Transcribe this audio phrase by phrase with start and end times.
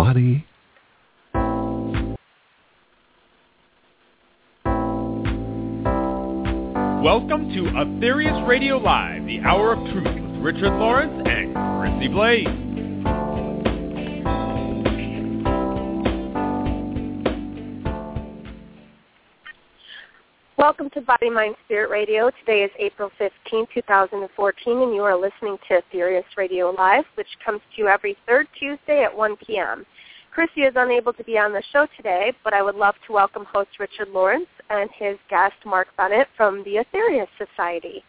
[0.00, 0.46] body.
[7.04, 12.69] Welcome to Aetherius Radio Live, the Hour of Truth with Richard Lawrence and Chrissie Blaze.
[20.70, 22.30] Welcome to Body, Mind, Spirit Radio.
[22.30, 27.60] Today is April 15, 2014, and you are listening to Aetherius Radio Live, which comes
[27.74, 29.84] to you every third Tuesday at 1 p.m.
[30.32, 33.44] Chrissie is unable to be on the show today, but I would love to welcome
[33.52, 38.04] host Richard Lawrence and his guest Mark Bennett from the Aetherius Society.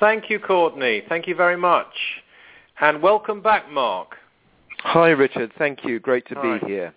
[0.00, 1.02] Thank you, Courtney.
[1.08, 1.94] Thank you very much.
[2.82, 4.16] And welcome back, Mark.
[4.80, 5.50] Hi, Richard.
[5.56, 5.98] Thank you.
[5.98, 6.58] Great to Hi.
[6.58, 6.94] be here.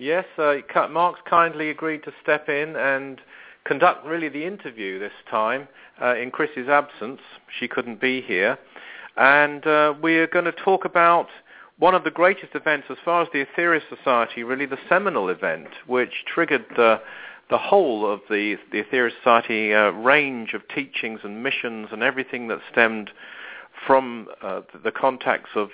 [0.00, 0.54] Yes, uh,
[0.90, 3.20] Mark's kindly agreed to step in and
[3.64, 5.66] conduct really the interview this time
[6.00, 7.20] uh, in Chris's absence.
[7.58, 8.56] She couldn't be here.
[9.16, 11.26] And uh, we're going to talk about
[11.80, 15.66] one of the greatest events as far as the Aetherius Society, really the seminal event,
[15.88, 17.00] which triggered the,
[17.50, 22.46] the whole of the, the Aetherius Society uh, range of teachings and missions and everything
[22.46, 23.10] that stemmed
[23.84, 25.70] from uh, the, the contacts of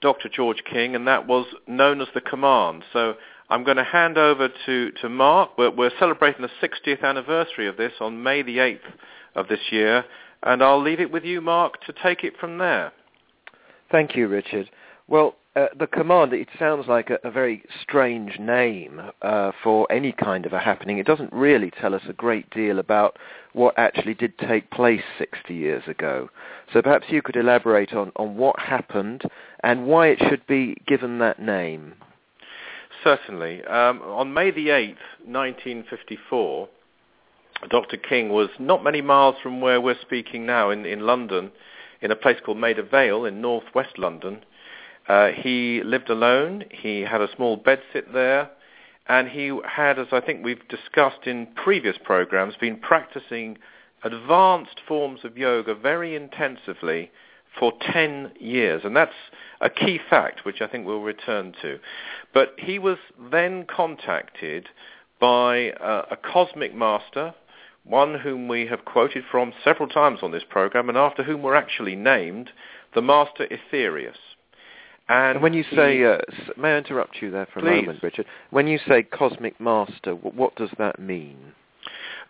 [0.00, 0.28] Dr.
[0.28, 2.84] George King, and that was known as the Command.
[2.92, 3.14] So
[3.48, 5.56] I'm going to hand over to, to Mark.
[5.56, 8.78] We're, we're celebrating the 60th anniversary of this on May the 8th
[9.34, 10.04] of this year,
[10.42, 12.92] and I'll leave it with you, Mark, to take it from there.
[13.90, 14.70] Thank you, Richard.
[15.08, 20.12] Well, uh, the command, it sounds like a, a very strange name uh, for any
[20.12, 20.98] kind of a happening.
[20.98, 23.16] It doesn't really tell us a great deal about
[23.54, 26.28] what actually did take place 60 years ago.
[26.74, 29.22] So perhaps you could elaborate on, on what happened
[29.62, 31.94] and why it should be given that name.
[33.02, 33.64] Certainly.
[33.64, 36.68] Um, on May the 8th, 1954,
[37.70, 37.96] Dr.
[37.96, 41.50] King was not many miles from where we're speaking now in, in London,
[42.02, 44.44] in a place called Maida Vale in northwest London.
[45.08, 46.64] Uh, he lived alone.
[46.70, 48.50] He had a small bedsit there.
[49.08, 53.58] And he had, as I think we've discussed in previous programs, been practicing
[54.02, 57.10] advanced forms of yoga very intensively
[57.58, 58.82] for 10 years.
[58.84, 59.14] And that's
[59.60, 61.78] a key fact, which I think we'll return to.
[62.34, 62.98] But he was
[63.30, 64.68] then contacted
[65.20, 67.34] by uh, a cosmic master,
[67.84, 71.54] one whom we have quoted from several times on this program, and after whom we're
[71.54, 72.50] actually named,
[72.94, 74.35] the Master Aetherius.
[75.08, 76.18] And, when you say, uh,
[76.56, 77.82] may I interrupt you there for a Please.
[77.82, 78.26] moment, Richard?
[78.50, 81.52] When you say cosmic master, wh- what does that mean?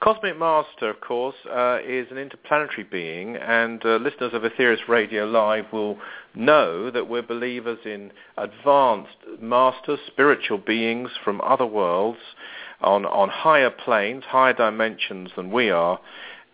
[0.00, 5.24] Cosmic Master, of course, uh, is an interplanetary being, and uh, listeners of Aetherius Radio
[5.24, 5.98] Live will
[6.34, 12.18] know that we're believers in advanced masters, spiritual beings from other worlds
[12.82, 15.98] on, on higher planes, higher dimensions than we are,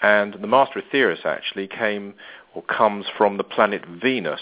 [0.00, 2.14] and the Master Aetherius actually came
[2.54, 4.40] or comes from the planet Venus.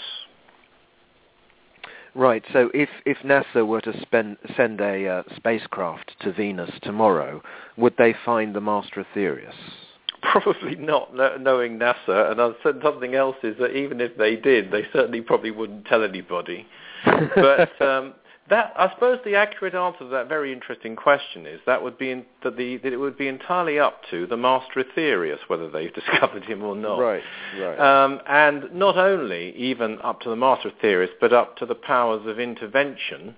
[2.13, 2.43] Right.
[2.51, 7.41] So if if NASA were to spend, send a uh, spacecraft to Venus tomorrow,
[7.77, 9.53] would they find the Master Aetherius?
[10.21, 12.31] Probably not, kno- knowing NASA.
[12.31, 15.85] And I've said something else is that even if they did, they certainly probably wouldn't
[15.85, 16.67] tell anybody.
[17.35, 18.13] But um,
[18.51, 22.11] that, I suppose, the accurate answer to that very interesting question is that would be
[22.11, 25.93] in, that, the, that it would be entirely up to the Master Aetherius whether they've
[25.95, 26.99] discovered him or not.
[26.99, 27.23] right.
[27.57, 27.79] Right.
[27.79, 32.27] Um, and not only even up to the Master Aetherius, but up to the powers
[32.27, 33.35] of intervention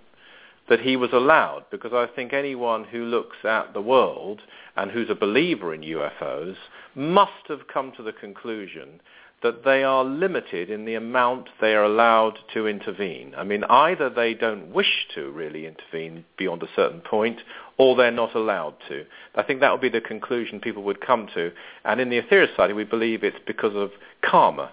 [0.67, 1.65] that he was allowed.
[1.69, 4.41] Because I think anyone who looks at the world
[4.75, 6.55] and who's a believer in UFOs
[6.95, 8.99] must have come to the conclusion
[9.43, 13.33] that they are limited in the amount they are allowed to intervene.
[13.37, 17.41] I mean, either they don't wish to really intervene beyond a certain point,
[17.77, 19.05] or they're not allowed to.
[19.35, 21.51] I think that would be the conclusion people would come to.
[21.83, 24.71] And in the Aetherius Society, we believe it's because of karma.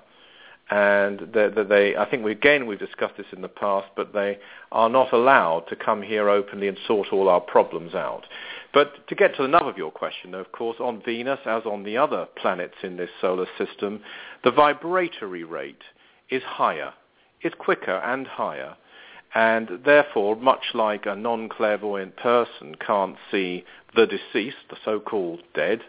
[0.71, 4.13] And that that they, I think we, again we've discussed this in the past, but
[4.13, 4.39] they
[4.71, 8.23] are not allowed to come here openly and sort all our problems out.
[8.73, 11.65] But to get to the nub of your question, though, of course, on Venus, as
[11.67, 14.03] on the other planets in this solar system,
[14.45, 15.83] the vibratory rate
[16.31, 16.93] is higher,
[17.43, 18.77] is quicker and higher,
[19.35, 23.65] and therefore, much like a non-clairvoyant person can't see
[23.97, 25.81] the deceased, the so-called dead,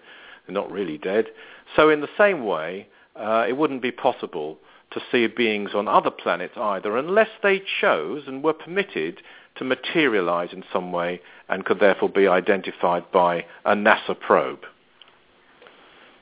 [0.45, 1.27] they're not really dead,
[1.75, 4.57] so in the same way, uh, it wouldn't be possible
[4.91, 9.21] to see beings on other planets either unless they chose and were permitted
[9.55, 14.61] to materialize in some way and could therefore be identified by a NASA probe.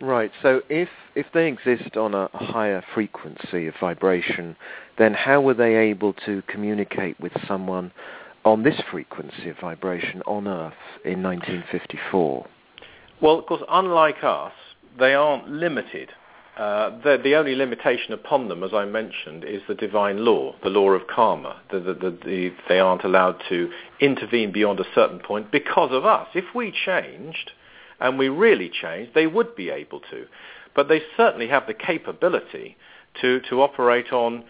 [0.02, 0.32] Right.
[0.42, 4.56] So if if they exist on a higher frequency of vibration,
[4.98, 7.92] then how were they able to communicate with someone
[8.46, 10.74] on this frequency of vibration on Earth
[11.04, 12.46] in 1954?
[13.22, 14.54] Well, of course, unlike us,
[14.98, 16.12] they aren't limited
[16.60, 20.70] uh, the, the, only limitation upon them, as I mentioned, is the divine law, the
[20.70, 21.62] law of karma.
[21.72, 23.70] The, the, they aren't allowed to
[24.02, 26.28] intervene beyond a certain point because of us.
[26.36, 27.52] If we changed,
[28.02, 30.26] and we really changed, they would be able to.
[30.76, 32.76] But they certainly have the capability
[33.22, 34.44] to, to operate on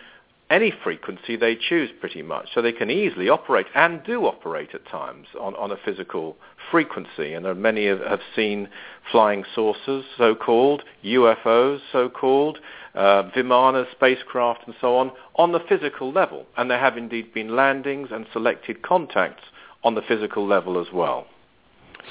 [0.50, 2.50] any frequency they choose pretty much.
[2.54, 6.38] So they can easily operate and do operate at times on, on a physical
[6.72, 7.34] frequency.
[7.34, 8.70] And many have, have seen
[9.12, 12.60] flying saucers, so-called, UFOs, so-called,
[12.96, 16.46] uh, Vimana spacecraft and so on, on the physical level.
[16.58, 19.44] And there have indeed been landings and selected contacts
[19.84, 21.28] on the physical level as well.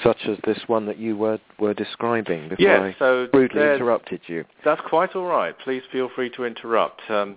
[0.03, 4.21] Such as this one that you were, were describing before yes, I so rudely interrupted
[4.27, 4.45] you.
[4.63, 5.57] That's quite all right.
[5.59, 7.01] Please feel free to interrupt.
[7.09, 7.35] Um,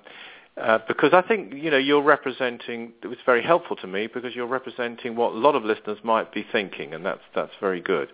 [0.61, 2.93] uh, because I think you know you're representing.
[3.03, 6.33] It was very helpful to me because you're representing what a lot of listeners might
[6.33, 8.11] be thinking, and that's that's very good.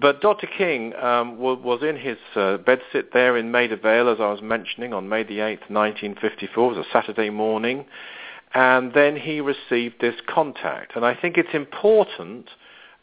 [0.00, 0.46] But Dr.
[0.46, 4.92] King um, was, in his uh, bedsit there in Maida Vale, as I was mentioning,
[4.92, 6.72] on May the 8th, 1954.
[6.72, 7.86] It was a Saturday morning,
[8.52, 10.94] and then he received this contact.
[10.94, 12.50] And I think it's important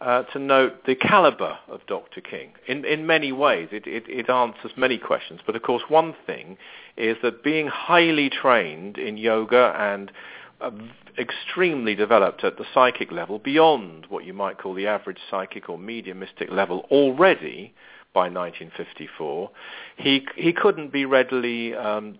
[0.01, 2.21] uh, to note the caliber of Dr.
[2.21, 2.51] King.
[2.67, 5.39] In, in many ways, it, it, it, answers many questions.
[5.45, 6.57] But of course, one thing
[6.97, 10.11] is that being highly trained in yoga and
[10.59, 10.71] uh,
[11.17, 15.77] extremely developed at the psychic level, beyond what you might call the average psychic or
[15.77, 17.73] mediumistic level already
[18.13, 19.49] by 1954,
[19.97, 22.17] he, he couldn't be readily um,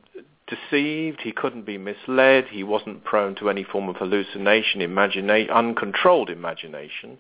[0.48, 6.30] deceived, he couldn't be misled, he wasn't prone to any form of hallucination, imagina- uncontrolled
[6.30, 7.18] imagination.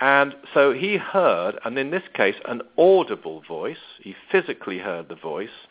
[0.00, 3.76] And so he heard, and in this case, an audible voice.
[4.00, 5.66] He physically heard the voice.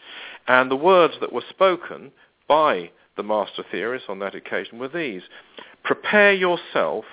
[0.47, 2.11] And the words that were spoken
[2.47, 5.23] by the master Aetherius on that occasion were these.
[5.83, 7.05] Prepare yourself.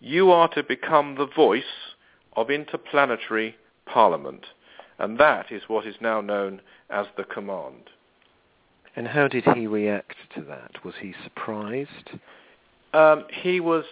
[0.00, 1.94] You are to become the voice
[2.34, 3.56] of interplanetary
[3.86, 4.46] parliament.
[4.98, 7.90] And that is what is now known as the command.
[8.96, 10.84] And how did he react to that?
[10.84, 12.10] Was he surprised?
[12.92, 13.84] Um, he was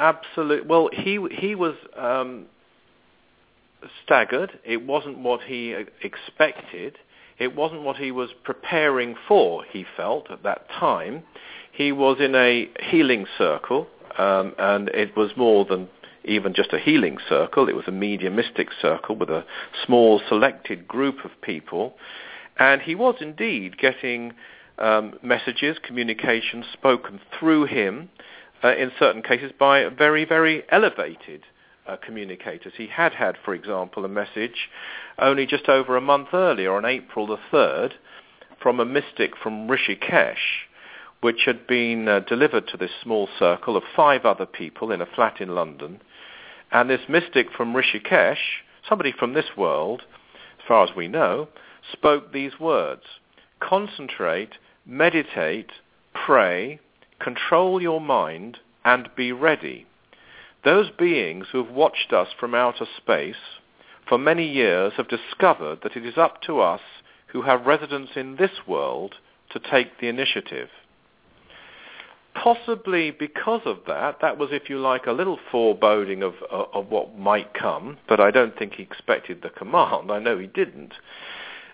[0.00, 0.66] absolute.
[0.66, 2.46] Well, he he was um,
[4.04, 4.58] staggered.
[4.64, 6.98] It wasn't what he expected.
[7.38, 9.64] It wasn't what he was preparing for.
[9.64, 11.22] He felt at that time.
[11.72, 13.86] He was in a healing circle,
[14.18, 15.88] um, and it was more than
[16.24, 17.68] even just a healing circle.
[17.68, 19.44] It was a mediumistic circle with a
[19.86, 21.94] small selected group of people,
[22.58, 24.32] and he was indeed getting
[24.78, 28.10] um, messages, communications spoken through him
[28.62, 31.42] uh, in certain cases by very, very elevated
[31.86, 32.72] uh, communicators.
[32.76, 34.68] He had had, for example, a message
[35.18, 37.92] only just over a month earlier, on April the 3rd,
[38.62, 40.66] from a mystic from Rishikesh,
[41.20, 45.06] which had been uh, delivered to this small circle of five other people in a
[45.06, 46.00] flat in London.
[46.70, 50.02] And this mystic from Rishikesh, somebody from this world,
[50.58, 51.48] as far as we know,
[51.92, 53.02] spoke these words.
[53.60, 54.52] Concentrate,
[54.86, 55.70] meditate,
[56.14, 56.78] pray,
[57.20, 59.86] control your mind, and be ready.
[60.64, 63.36] Those beings who have watched us from outer space
[64.08, 66.80] for many years have discovered that it is up to us
[67.28, 69.14] who have residence in this world
[69.52, 70.68] to take the initiative.
[72.34, 76.88] Possibly because of that, that was, if you like, a little foreboding of, uh, of
[76.88, 80.10] what might come, but I don't think he expected the command.
[80.12, 80.94] I know he didn't.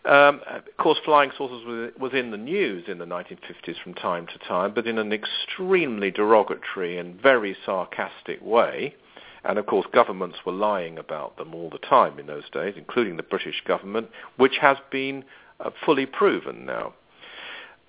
[0.07, 4.39] Um, of course, flying saucers was in the news in the 1950s from time to
[4.47, 8.95] time, but in an extremely derogatory and very sarcastic way.
[9.43, 13.17] And of course, governments were lying about them all the time in those days, including
[13.17, 15.25] the British government, which has been
[15.59, 16.95] uh, fully proven now.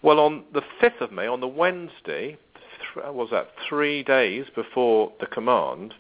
[0.02, 2.38] Well, on the 5th of May, on the Wednesday,
[2.96, 5.94] th- was that three days before the command,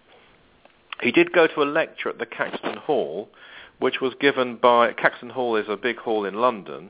[1.01, 3.29] he did go to a lecture at the Caxton Hall
[3.79, 6.89] which was given by Caxton Hall is a big hall in London,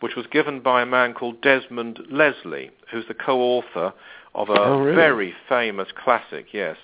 [0.00, 3.92] which was given by a man called Desmond Leslie, who's the co-author
[4.34, 4.96] of a oh, really?
[4.96, 6.46] very famous classic.
[6.52, 6.76] Yes,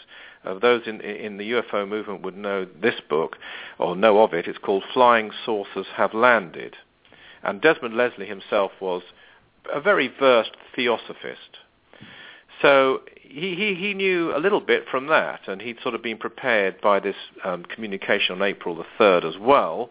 [0.45, 3.37] uh, those in in the UFO movement would know this book
[3.79, 4.47] or know of it.
[4.47, 6.77] It's called Flying Saucers Have Landed,
[7.43, 9.03] and Desmond Leslie himself was
[9.73, 11.59] a very versed theosophist.
[12.63, 16.19] So he, he, he knew a little bit from that, and he'd sort of been
[16.19, 19.91] prepared by this um, communication on April the 3rd as well.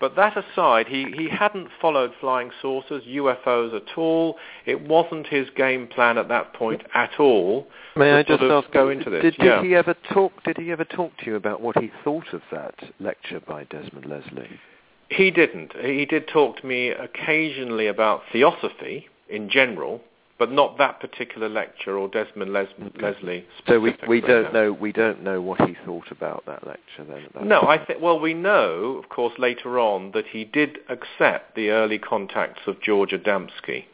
[0.00, 4.36] But that aside, he, he hadn't followed flying saucers, UFOs at all.
[4.64, 7.66] It wasn't his game plan at that point at all.
[7.96, 9.22] May I just ask, go into this?
[9.22, 9.62] Did, did yeah.
[9.62, 10.32] he ever talk?
[10.44, 14.06] Did he ever talk to you about what he thought of that lecture by Desmond
[14.06, 14.60] Leslie?
[15.08, 15.72] He didn't.
[15.76, 20.00] He did talk to me occasionally about theosophy in general,
[20.38, 23.02] but not that particular lecture or Desmond Les- okay.
[23.02, 23.46] Leslie.
[23.66, 27.48] So we we don't know we don't know what he thought about that lecture then.
[27.48, 31.70] No, I think well we know, of course, later on that he did accept the
[31.70, 33.84] early contacts of George Adamski.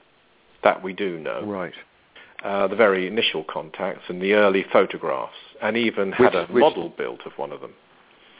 [0.62, 1.44] That we do know.
[1.44, 1.74] Right.
[2.42, 5.32] Uh, the very initial contacts and the early photographs,
[5.62, 7.72] and even which, had a which, model built of one of them.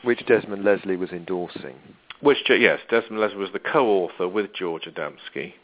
[0.02, 1.76] Which Desmond Leslie was endorsing.
[2.20, 5.54] Which, yes, Desmond Leslie was the co-author with George Adamski.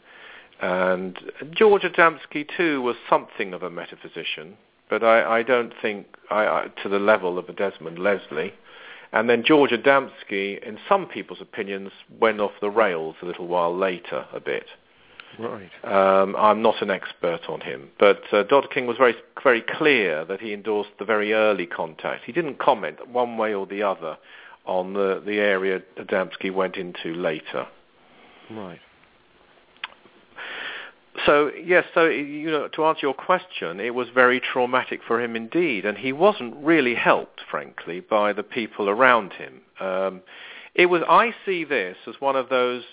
[0.61, 1.17] And
[1.51, 4.57] George Adamski, too, was something of a metaphysician,
[4.89, 8.53] but I, I don't think I, I, to the level of a Desmond Leslie.
[9.11, 13.75] And then George Adamski, in some people's opinions, went off the rails a little while
[13.75, 14.67] later a bit.
[15.39, 15.71] Right.
[15.83, 18.67] Um, I'm not an expert on him, but uh, Dr.
[18.67, 22.25] King was very, very clear that he endorsed the very early contact.
[22.25, 24.17] He didn't comment one way or the other
[24.65, 27.65] on the, the area Adamski went into later.
[28.49, 28.79] Right.
[31.25, 35.35] So yes, so you know, to answer your question, it was very traumatic for him
[35.35, 39.61] indeed, and he wasn't really helped, frankly, by the people around him.
[39.79, 40.21] Um,
[40.73, 41.01] it was.
[41.07, 42.83] I see this as one of those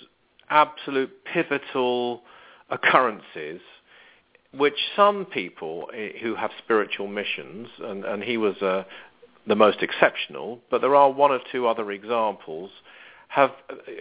[0.50, 2.22] absolute pivotal
[2.70, 3.60] occurrences,
[4.52, 8.84] which some people eh, who have spiritual missions, and, and he was uh,
[9.46, 12.70] the most exceptional, but there are one or two other examples
[13.28, 13.52] have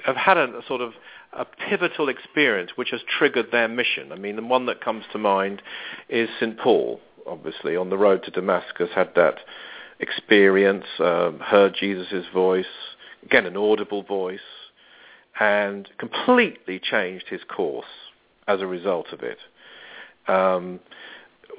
[0.05, 0.93] have had a, a sort of
[1.33, 4.11] a pivotal experience which has triggered their mission.
[4.11, 5.61] I mean, the one that comes to mind
[6.09, 6.57] is St.
[6.57, 9.35] Paul, obviously, on the road to Damascus, had that
[9.99, 12.65] experience, uh, heard Jesus' voice,
[13.23, 14.39] again, an audible voice,
[15.39, 17.85] and completely changed his course
[18.47, 19.37] as a result of it.
[20.27, 20.79] Um,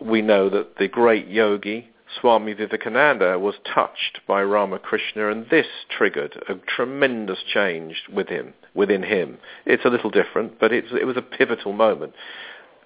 [0.01, 1.91] we know that the great yogi
[2.21, 9.03] Swami Vivekananda was touched by Ramakrishna, and this triggered a tremendous change with him, within
[9.03, 9.39] him.
[9.67, 12.15] It's a little different, but it was a pivotal moment.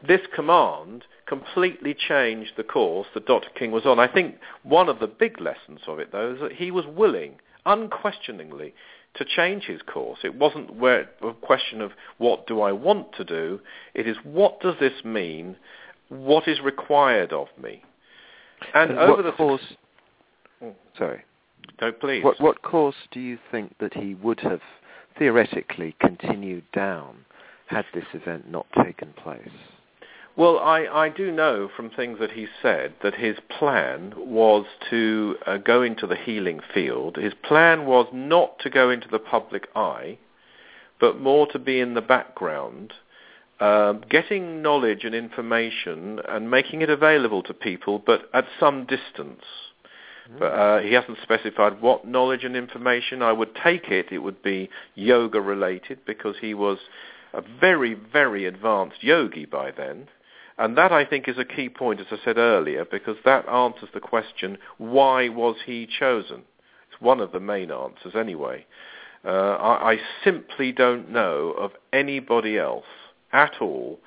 [0.07, 3.49] This command completely changed the course that Dr.
[3.51, 4.01] King was on.
[4.01, 7.37] I think one of the big lessons of it, though, is that he was willing,
[7.65, 8.75] unquestioningly,
[9.15, 10.19] to change his course.
[10.25, 13.61] It wasn't a question of what do I want to do.
[13.95, 15.57] It is what does this mean?
[16.09, 17.85] What is required of me?
[18.75, 19.63] And, and over the course,
[20.63, 21.23] oh, sorry,
[21.81, 22.25] no, please.
[22.25, 24.61] What, what course do you think that he would have
[25.19, 27.25] theoretically continued down
[27.67, 29.49] had this event not taken place?
[30.35, 35.37] Well, I, I do know from things that he said that his plan was to
[35.47, 37.17] uh, go into the healing field.
[37.17, 40.19] His plan was not to go into the public eye,
[40.99, 42.95] but more to be in the background
[43.63, 49.45] uh, getting knowledge and information and making it available to people, but at some distance.
[50.29, 50.39] Mm.
[50.41, 53.23] But uh, he hasn't specified what knowledge and information.
[53.23, 56.79] I would take it it would be yoga related because he was
[57.33, 60.09] a very, very advanced yogi by then.
[60.59, 63.91] And that, I think, is a key point, as I said earlier, because that answers
[63.95, 66.43] the question, why was he chosen?
[66.91, 68.67] It's one of the main answers anyway.
[69.25, 72.85] Uh, I, I simply don't know of anybody else
[73.33, 73.99] at all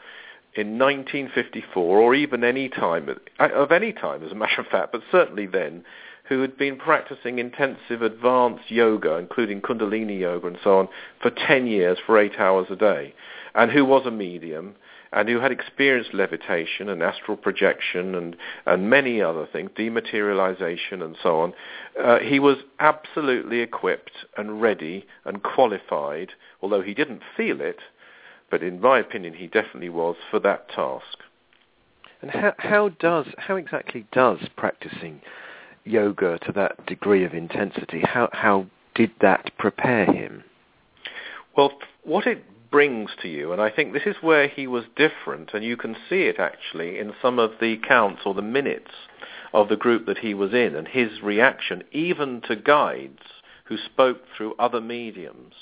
[0.55, 5.01] in 1954 or even any time of any time as a matter of fact but
[5.11, 5.83] certainly then
[6.29, 10.87] who had been practicing intensive advanced yoga including kundalini yoga and so on
[11.21, 13.13] for 10 years for 8 hours a day
[13.53, 14.75] and who was a medium
[15.15, 21.15] and who had experienced levitation and astral projection and, and many other things, dematerialization and
[21.23, 21.53] so on,
[22.03, 27.79] uh, he was absolutely equipped and ready and qualified, although he didn't feel it,
[28.49, 31.19] but in my opinion, he definitely was for that task.
[32.21, 35.21] And how, how does how exactly does practicing
[35.83, 40.43] yoga to that degree of intensity how how did that prepare him?
[41.55, 41.73] Well,
[42.03, 45.63] what it brings to you, and I think this is where he was different, and
[45.63, 48.91] you can see it actually in some of the counts or the minutes
[49.53, 53.21] of the group that he was in, and his reaction even to guides
[53.65, 55.53] who spoke through other mediums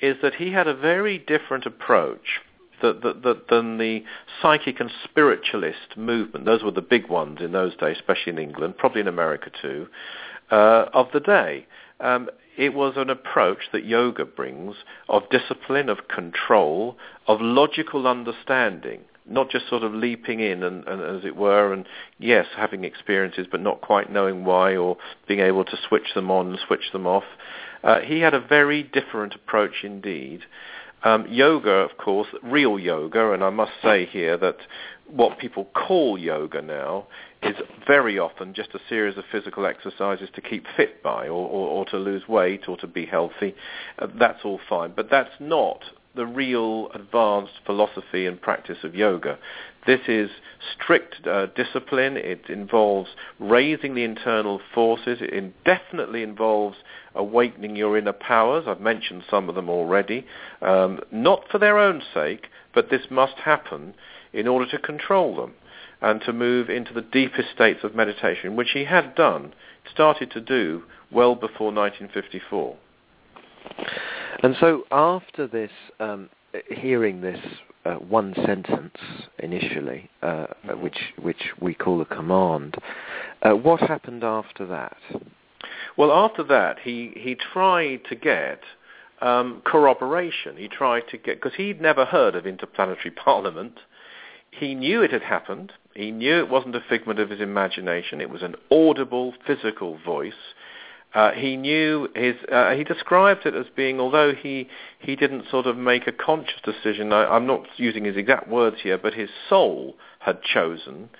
[0.00, 2.40] is that he had a very different approach
[2.82, 4.04] that, that, that, than the
[4.42, 6.44] psychic and spiritualist movement.
[6.44, 9.86] Those were the big ones in those days, especially in England, probably in America too,
[10.50, 11.66] uh, of the day.
[12.00, 14.76] Um, it was an approach that yoga brings
[15.08, 16.96] of discipline, of control,
[17.26, 21.86] of logical understanding, not just sort of leaping in and, and, as it were, and
[22.18, 26.48] yes, having experiences but not quite knowing why or being able to switch them on
[26.48, 27.24] and switch them off.
[27.82, 30.40] Uh, he had a very different approach indeed.
[31.04, 34.56] Um, yoga, of course, real yoga, and I must say here that
[35.06, 37.06] what people call yoga now
[37.42, 41.68] is very often just a series of physical exercises to keep fit by or, or,
[41.68, 43.54] or to lose weight or to be healthy.
[43.98, 44.92] Uh, that's all fine.
[44.96, 45.80] But that's not
[46.14, 49.38] the real advanced philosophy and practice of yoga.
[49.86, 50.30] This is
[50.74, 52.16] strict uh, discipline.
[52.16, 55.18] It involves raising the internal forces.
[55.20, 56.76] It definitely involves
[57.14, 58.64] awakening your inner powers.
[58.66, 60.26] I've mentioned some of them already.
[60.62, 63.94] Um, not for their own sake, but this must happen
[64.32, 65.54] in order to control them
[66.00, 69.54] and to move into the deepest states of meditation, which he had done,
[69.90, 72.76] started to do well before 1954.
[74.42, 76.28] And so after this, um,
[76.70, 77.40] hearing this
[77.84, 78.96] uh, one sentence
[79.38, 80.46] initially, uh,
[80.80, 82.76] which which we call a command,
[83.42, 84.96] uh, what happened after that?
[85.96, 88.60] Well, after that, he he tried to get
[89.20, 90.56] um, corroboration.
[90.56, 93.80] He tried to get because he'd never heard of interplanetary parliament.
[94.50, 95.72] He knew it had happened.
[95.94, 98.20] He knew it wasn't a figment of his imagination.
[98.20, 100.32] It was an audible, physical voice.
[101.14, 102.34] Uh, he knew his.
[102.50, 104.68] Uh, he described it as being, although he
[104.98, 107.12] he didn't sort of make a conscious decision.
[107.12, 111.10] I, I'm not using his exact words here, but his soul had chosen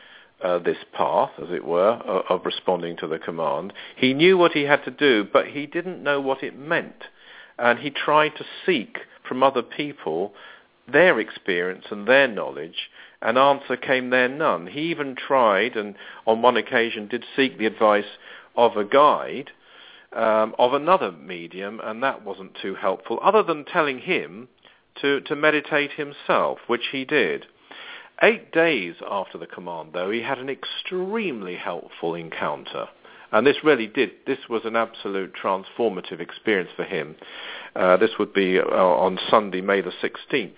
[0.42, 1.92] uh, this path, as it were,
[2.28, 3.72] of responding to the command.
[3.96, 7.04] He knew what he had to do, but he didn't know what it meant,
[7.56, 10.34] and he tried to seek from other people
[10.92, 12.90] their experience and their knowledge.
[13.22, 14.66] An answer came there none.
[14.66, 15.94] He even tried, and
[16.26, 18.18] on one occasion did seek the advice
[18.56, 19.52] of a guide
[20.14, 24.48] um, of another medium, and that wasn't too helpful, other than telling him
[25.00, 27.46] to, to meditate himself, which he did.
[28.22, 32.88] Eight days after the command, though, he had an extremely helpful encounter.
[33.32, 37.16] And this really did, this was an absolute transformative experience for him.
[37.74, 40.52] Uh, this would be uh, on Sunday, May the 16th.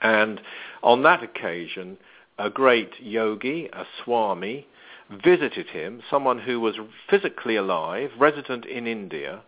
[0.00, 0.40] And
[0.82, 1.98] on that occasion,
[2.38, 4.66] a great yogi, a swami,
[5.10, 6.76] visited him, someone who was
[7.08, 9.42] physically alive, resident in India,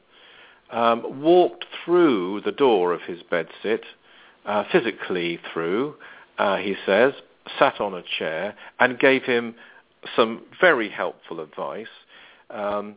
[0.71, 3.83] um, walked through the door of his bedsit,
[4.47, 5.95] uh, physically through,
[6.39, 7.13] uh, he says,
[7.59, 9.55] sat on a chair, and gave him
[10.17, 11.89] some very helpful advice,
[12.51, 12.95] um,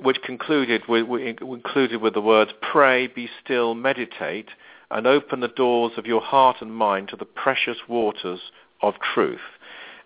[0.00, 1.06] which concluded with,
[1.38, 4.48] concluded with the words, pray, be still, meditate,
[4.90, 8.40] and open the doors of your heart and mind to the precious waters
[8.82, 9.40] of truth.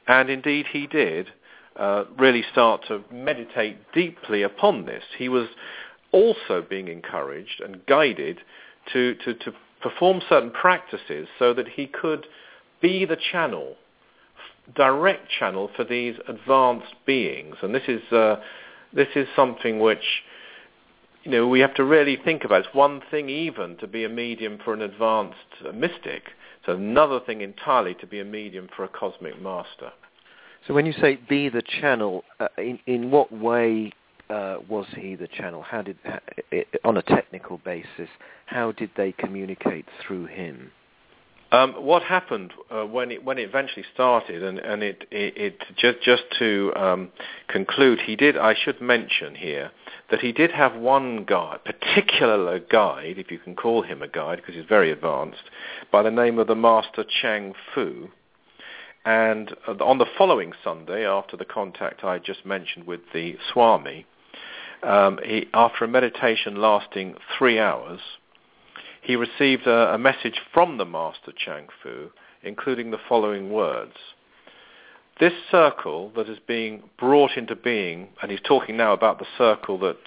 [0.07, 1.33] And indeed he did
[1.79, 5.03] uh, really start to meditate deeply upon this.
[5.19, 5.49] He was
[6.13, 8.39] also being encouraged and guided
[8.93, 12.27] to, to, to perform certain practices so that he could
[12.81, 13.77] be the channel,
[14.75, 17.57] direct channel for these advanced beings.
[17.63, 18.37] And this is, uh,
[18.93, 20.23] this is something which
[21.25, 22.65] you know, we have to really think about.
[22.65, 25.35] It's one thing even to be a medium for an advanced
[25.75, 26.23] mystic.
[26.61, 29.91] It's another thing entirely to be a medium for a cosmic master.
[30.67, 33.93] So when you say be the channel, uh, in, in what way
[34.29, 35.63] uh, was he the channel?
[35.63, 35.97] How did,
[36.85, 38.09] on a technical basis,
[38.47, 40.73] how did they communicate through him?
[41.53, 45.63] Um, what happened uh, when it when it eventually started, and, and it, it, it
[45.77, 47.13] just just to um,
[47.47, 48.37] conclude, he did.
[48.37, 49.71] I should mention here
[50.11, 54.39] that he did have one guide, particular guide, if you can call him a guide,
[54.39, 55.45] because he's very advanced,
[55.93, 58.09] by the name of the Master Chang Fu,
[59.07, 64.05] and on the following Sunday, after the contact I just mentioned with the Swami,
[64.83, 68.01] um, he, after a meditation lasting three hours,
[69.01, 72.11] he received a, a message from the Master Chang Fu,
[72.43, 73.95] including the following words.
[75.21, 79.79] This circle that is being brought into being, and he's talking now about the circle
[79.79, 79.99] that,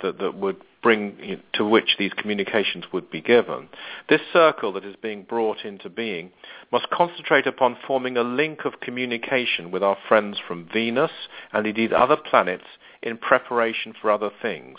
[0.00, 3.70] that, that would bring to which these communications would be given.
[4.10, 6.30] This circle that is being brought into being
[6.70, 11.10] must concentrate upon forming a link of communication with our friends from Venus
[11.54, 12.66] and indeed other planets
[13.02, 14.78] in preparation for other things.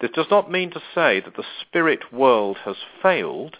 [0.00, 3.56] This does not mean to say that the spirit world has failed.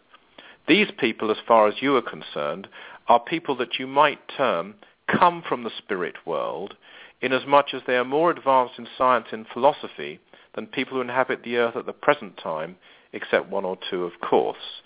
[0.66, 2.66] These people, as far as you are concerned,
[3.06, 4.74] are people that you might term
[5.08, 6.74] come from the spirit world,
[7.20, 10.18] inasmuch as they are more advanced in science and philosophy
[10.56, 12.76] than people who inhabit the earth at the present time,
[13.12, 14.82] except one or two, of course.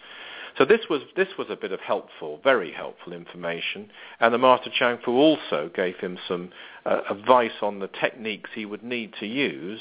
[0.58, 4.68] So this was this was a bit of helpful, very helpful information, and the Master
[4.76, 6.50] Chang Fu also gave him some
[6.84, 9.80] uh, advice on the techniques he would need to use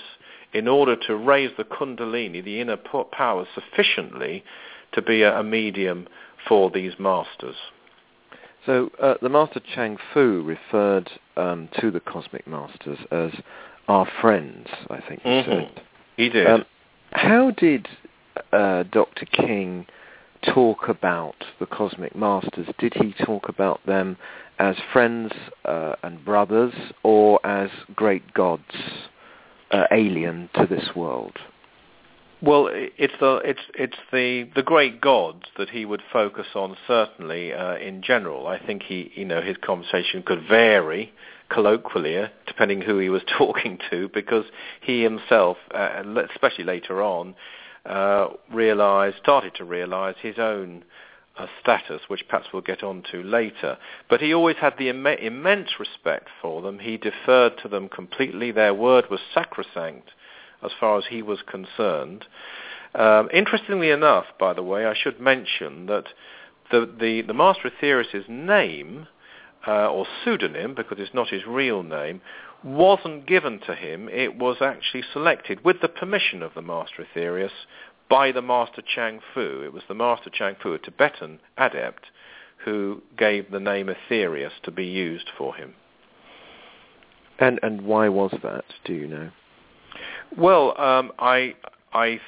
[0.53, 4.43] in order to raise the Kundalini, the inner power, sufficiently
[4.93, 6.07] to be a, a medium
[6.47, 7.55] for these masters.
[8.65, 13.31] So uh, the Master Chang Fu referred um, to the Cosmic Masters as
[13.89, 15.51] our friends, I think he mm-hmm.
[15.51, 15.81] said.
[16.15, 16.47] He did.
[16.47, 16.65] Um,
[17.11, 17.87] how did
[18.53, 19.25] uh, Dr.
[19.25, 19.87] King
[20.53, 22.67] talk about the Cosmic Masters?
[22.77, 24.17] Did he talk about them
[24.59, 25.31] as friends
[25.65, 26.73] uh, and brothers
[27.03, 28.63] or as great gods
[29.71, 31.37] uh, alien to this world?
[32.41, 37.51] Well, it's the it's it's the the great gods that he would focus on certainly
[37.51, 38.47] uh, in general.
[38.47, 41.11] I think he you know his conversation could vary
[41.49, 44.45] colloquially uh, depending who he was talking to because
[44.81, 47.35] he himself, uh, especially later on,
[47.85, 50.83] uh, realized started to realize his own
[51.37, 53.77] uh, status, which perhaps we'll get on to later.
[54.09, 56.79] But he always had the Im- immense respect for them.
[56.79, 58.51] He deferred to them completely.
[58.51, 60.11] Their word was sacrosanct
[60.63, 62.25] as far as he was concerned.
[62.93, 66.05] Um, interestingly enough, by the way, I should mention that
[66.71, 69.07] the, the, the Master Aetherius' name,
[69.67, 72.21] uh, or pseudonym, because it's not his real name,
[72.63, 74.09] wasn't given to him.
[74.09, 77.51] It was actually selected with the permission of the Master Aetherius
[78.09, 79.61] by the Master Chang Fu.
[79.63, 82.05] It was the Master Chang Fu, a Tibetan adept,
[82.65, 85.75] who gave the name Aetherius to be used for him.
[87.37, 88.65] And and why was that?
[88.83, 89.29] Do you know?
[90.37, 91.55] Well, um, I
[91.93, 92.19] I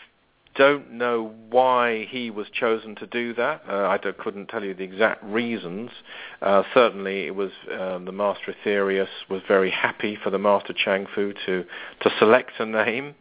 [0.56, 3.64] don't know why he was chosen to do that.
[3.68, 5.92] Uh, I couldn't tell you the exact reasons.
[6.42, 11.08] Uh, certainly, it was um, the Master Aetherius was very happy for the Master Chang
[11.14, 11.66] Fu to
[12.02, 13.16] to select a name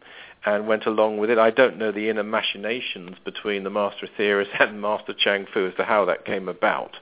[0.45, 1.37] and went along with it.
[1.37, 5.75] I don't know the inner machinations between the Master Aetherius and Master Chang Fu as
[5.75, 6.97] to how that came about.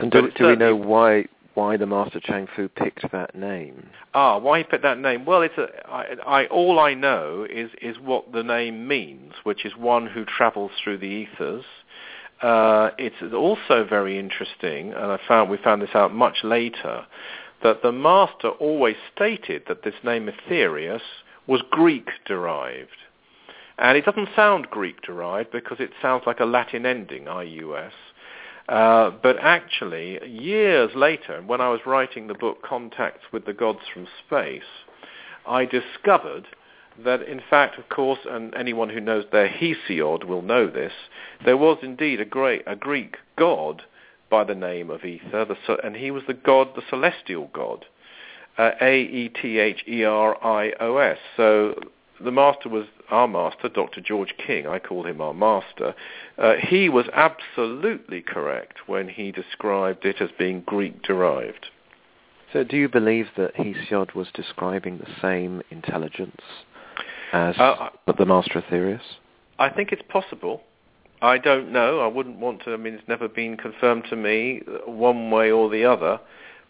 [0.00, 1.26] And do, do we know why
[1.58, 3.88] why the Master Chang Fu picked that name.
[4.14, 5.24] Ah, why he picked that name?
[5.24, 9.64] Well, it's a, I, I, all I know is, is what the name means, which
[9.64, 11.64] is one who travels through the ethers.
[12.40, 17.04] Uh, it's also very interesting, and I found we found this out much later,
[17.64, 21.00] that the master always stated that this name Aetherius
[21.48, 22.98] was Greek derived.
[23.78, 27.90] And it doesn't sound Greek derived because it sounds like a Latin ending, IUS.
[28.68, 33.80] Uh, but actually, years later, when I was writing the book Contacts with the Gods
[33.92, 34.62] from Space,
[35.46, 36.46] I discovered
[37.02, 40.92] that in fact, of course, and anyone who knows their Hesiod will know this,
[41.44, 43.84] there was indeed a, great, a Greek god
[44.28, 47.86] by the name of Aether, the, and he was the god, the celestial god,
[48.58, 49.38] uh, A-E-T-H-E-R-I-O-S.
[51.36, 51.74] So
[52.20, 54.00] the master was our master, Dr.
[54.00, 54.66] George King.
[54.66, 55.94] I call him our master.
[56.36, 61.66] Uh, he was absolutely correct when he described it as being Greek derived.
[62.52, 66.40] So, do you believe that Hesiod was describing the same intelligence
[67.32, 69.02] as uh, the Master Aetherius?
[69.58, 70.62] I think it's possible.
[71.20, 72.00] I don't know.
[72.00, 72.72] I wouldn't want to.
[72.72, 76.20] I mean, it's never been confirmed to me one way or the other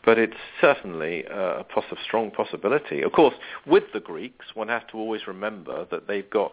[0.05, 3.03] but it's certainly a poss- strong possibility.
[3.03, 3.35] Of course,
[3.67, 6.53] with the Greeks, one has to always remember that they've got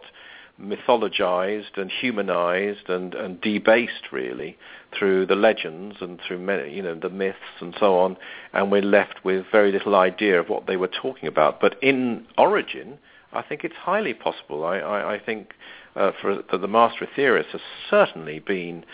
[0.60, 4.56] mythologized and humanized and, and debased really
[4.98, 8.16] through the legends and through many, you know, the myths and so on,
[8.52, 11.60] and we're left with very little idea of what they were talking about.
[11.60, 12.98] But in origin,
[13.32, 14.64] I think it's highly possible.
[14.64, 15.52] I, I, I think
[15.94, 18.84] uh, for that the Master Aetherius has certainly been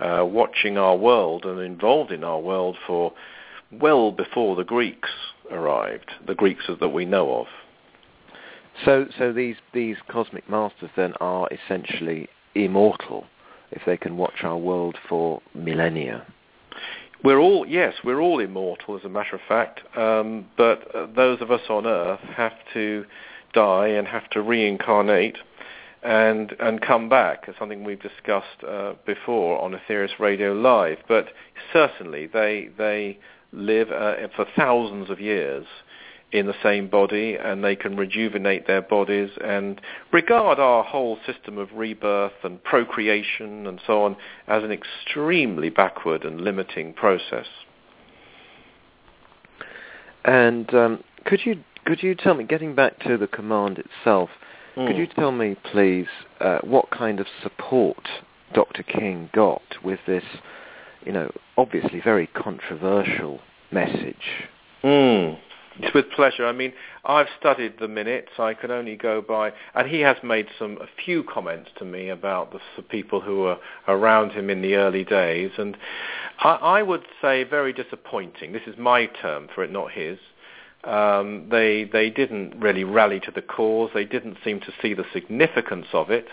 [0.00, 3.12] uh, watching our world and involved in our world for
[3.80, 5.10] well before the Greeks
[5.50, 7.46] arrived, the Greeks that we know of.
[8.84, 13.26] So, so these these cosmic masters then are essentially immortal
[13.70, 16.26] if they can watch our world for millennia.
[17.22, 21.40] We're all yes, we're all immortal as a matter of fact, um, but uh, those
[21.40, 23.04] of us on Earth have to
[23.52, 25.36] die and have to reincarnate
[26.02, 27.44] and and come back.
[27.46, 30.98] It's something we've discussed uh, before on Aetherius Radio Live.
[31.06, 31.28] But
[31.72, 33.18] certainly they they
[33.52, 35.66] live uh, for thousands of years
[36.32, 39.80] in the same body and they can rejuvenate their bodies and
[40.12, 44.16] regard our whole system of rebirth and procreation and so on
[44.48, 47.46] as an extremely backward and limiting process.
[50.24, 54.30] And um, could you could you tell me, getting back to the command itself,
[54.76, 54.86] mm.
[54.86, 56.06] could you tell me, please,
[56.40, 58.08] uh, what kind of support
[58.54, 58.84] Dr.
[58.84, 60.22] King got with this
[61.04, 64.46] you know, obviously very controversial message.
[64.82, 65.38] Mm.
[65.78, 66.46] It's with pleasure.
[66.46, 66.72] I mean,
[67.04, 68.32] I've studied the minutes.
[68.38, 72.10] I can only go by, and he has made some a few comments to me
[72.10, 75.76] about the people who were around him in the early days, and
[76.40, 78.52] I, I would say very disappointing.
[78.52, 80.18] This is my term for it, not his.
[80.84, 83.90] Um, they they didn't really rally to the cause.
[83.94, 86.26] They didn't seem to see the significance of it.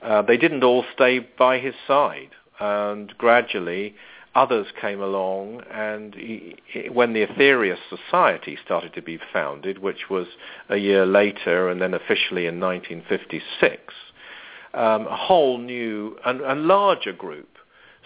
[0.00, 3.94] Uh, they didn't all stay by his side and gradually
[4.34, 6.56] others came along and he,
[6.92, 10.26] when the Aetherius Society started to be founded, which was
[10.68, 13.94] a year later and then officially in 1956,
[14.74, 17.48] um, a whole new and, and larger group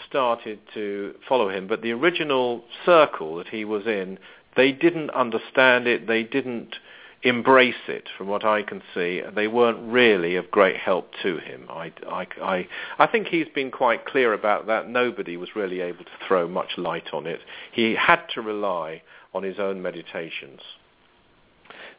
[0.06, 1.66] started to follow him.
[1.66, 4.18] But the original circle that he was in,
[4.56, 6.76] they didn't understand it, they didn't
[7.22, 8.08] embrace it.
[8.16, 11.66] From what I can see, they weren't really of great help to him.
[11.68, 14.88] I, I, I, I think he's been quite clear about that.
[14.88, 17.40] Nobody was really able to throw much light on it.
[17.72, 19.02] He had to rely
[19.34, 20.60] on his own meditations.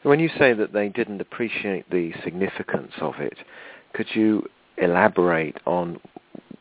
[0.03, 3.37] When you say that they didn't appreciate the significance of it,
[3.93, 5.99] could you elaborate on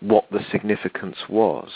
[0.00, 1.70] what the significance was?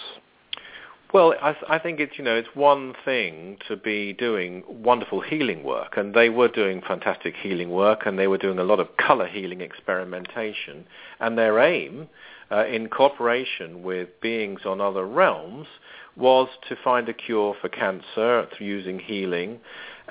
[1.12, 5.62] Well, I, I think it's you know it's one thing to be doing wonderful healing
[5.62, 8.96] work, and they were doing fantastic healing work, and they were doing a lot of
[8.96, 10.86] color healing experimentation,
[11.20, 12.08] and their aim,
[12.50, 15.66] uh, in cooperation with beings on other realms,
[16.16, 19.60] was to find a cure for cancer through using healing,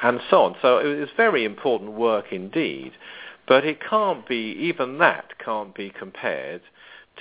[0.03, 0.55] and so on.
[0.61, 2.91] So it was very important work indeed,
[3.47, 6.61] but it can't be even that can't be compared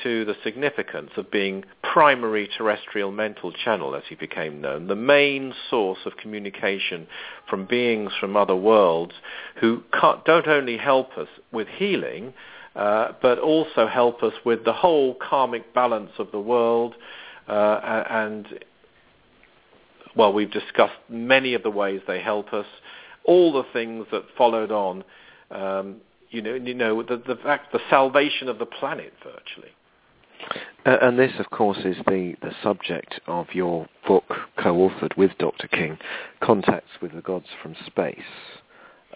[0.02, 5.52] to the significance of being primary terrestrial mental channel, as he became known, the main
[5.68, 7.06] source of communication
[7.48, 9.12] from beings from other worlds
[9.60, 9.82] who
[10.24, 12.32] don't only help us with healing,
[12.76, 16.94] uh, but also help us with the whole karmic balance of the world.
[17.48, 18.46] Uh, and,
[20.16, 22.66] well, we've discussed many of the ways they help us,
[23.24, 25.04] all the things that followed on.
[25.50, 25.96] Um,
[26.30, 29.72] you know, you know the, the fact, the salvation of the planet, virtually.
[30.86, 34.24] Uh, and this, of course, is the, the subject of your book,
[34.58, 35.68] co-authored with Dr.
[35.68, 35.98] King,
[36.40, 38.18] Contacts with the Gods from Space.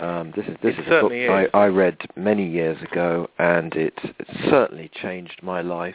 [0.00, 1.30] Um, this is this is a book is.
[1.30, 5.94] I, I, read many years ago, and it, it, certainly changed my life,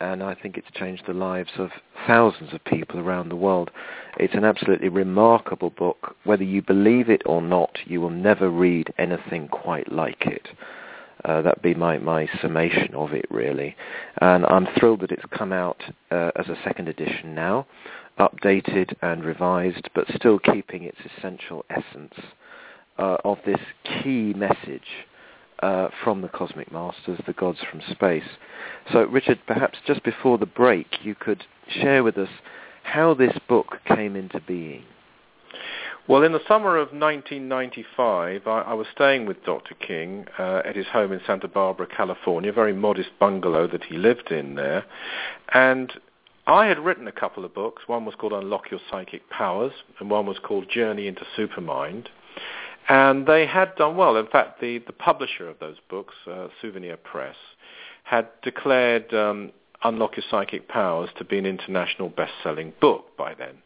[0.00, 1.70] and I think it's changed the lives of
[2.04, 3.70] thousands of people around the world.
[4.18, 6.16] It's an absolutely remarkable book.
[6.24, 10.48] Whether you believe it or not, you will never read anything quite like it.
[11.24, 13.76] Uh, that'd be my, my summation of it, really.
[14.20, 15.80] And I'm thrilled that it's come out
[16.10, 17.66] uh, as a second edition now,
[18.18, 22.14] updated and revised, but still keeping its essential essence
[22.98, 25.06] uh, of this key message
[25.62, 28.28] uh, from the Cosmic Masters, the gods from space.
[28.92, 32.28] So, Richard, perhaps just before the break, you could share with us
[32.82, 34.84] how this book came into being.
[36.08, 39.76] Well, in the summer of 1995, I, I was staying with Dr.
[39.76, 43.96] King uh, at his home in Santa Barbara, California, a very modest bungalow that he
[43.96, 44.84] lived in there.
[45.54, 45.92] And
[46.44, 47.82] I had written a couple of books.
[47.86, 52.08] One was called Unlock Your Psychic Powers, and one was called Journey into Supermind.
[52.88, 54.16] And they had done well.
[54.16, 57.36] In fact, the, the publisher of those books, uh, Souvenir Press,
[58.02, 59.52] had declared um,
[59.84, 63.62] Unlock Your Psychic Powers to be an international best-selling book by then.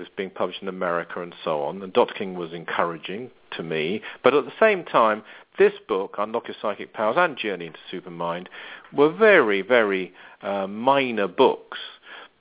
[0.00, 1.82] Was being published in America and so on.
[1.82, 2.14] And Dr.
[2.14, 4.00] King was encouraging to me.
[4.24, 5.22] But at the same time,
[5.58, 8.46] this book, Unlock Your Psychic Powers and Journey into Supermind,
[8.92, 11.78] were very, very uh, minor books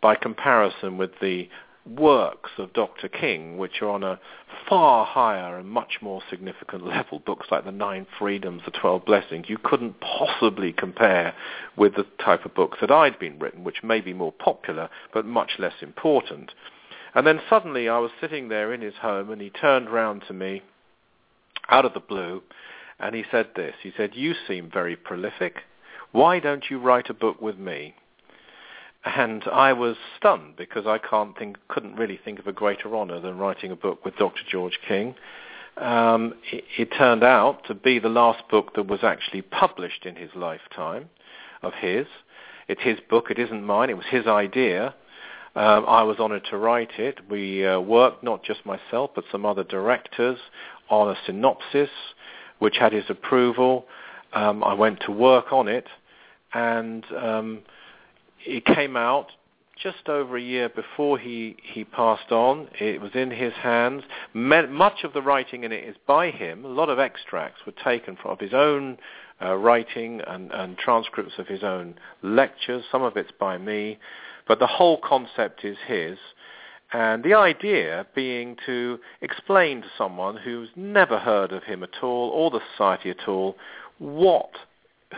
[0.02, 1.50] by comparison with the
[1.86, 3.08] works of Dr.
[3.08, 4.20] King, which are on a
[4.68, 7.20] far higher and much more significant level.
[7.20, 11.34] Books like The Nine Freedoms, The Twelve Blessings, you couldn't possibly compare
[11.76, 15.26] with the type of books that I'd been written, which may be more popular but
[15.26, 16.52] much less important.
[17.16, 20.34] And then suddenly I was sitting there in his home and he turned round to
[20.34, 20.62] me
[21.70, 22.44] out of the blue
[23.00, 23.76] and he said this.
[23.82, 25.64] He said, you seem very prolific.
[26.12, 27.96] Why don't you write a book with me?
[29.06, 33.20] And I was stunned because I can't think, couldn't really think of a greater honor
[33.22, 34.42] than writing a book with Dr.
[34.50, 35.16] George King.
[35.78, 40.16] Um, it, it turned out to be the last book that was actually published in
[40.16, 41.10] his lifetime
[41.62, 42.08] of his.
[42.68, 43.32] It's his book.
[43.32, 43.90] It isn't mine.
[43.90, 44.94] It was his idea.
[45.56, 47.20] Um, I was honored to write it.
[47.30, 50.38] We uh, worked, not just myself, but some other directors,
[50.90, 51.90] on a synopsis,
[52.60, 53.86] which had his approval.
[54.34, 55.88] Um, I went to work on it,
[56.54, 57.60] and um,
[58.46, 59.28] it came out
[59.82, 62.68] just over a year before he, he passed on.
[62.80, 64.04] It was in his hands.
[64.34, 66.66] Much of the writing in it is by him.
[66.66, 68.98] A lot of extracts were taken from of his own
[69.42, 72.84] uh, writing and, and transcripts of his own lectures.
[72.92, 73.98] Some of it's by me.
[74.50, 76.18] But the whole concept is his.
[76.92, 82.32] And the idea being to explain to someone who's never heard of him at all,
[82.32, 83.56] or the society at all,
[84.00, 84.50] what,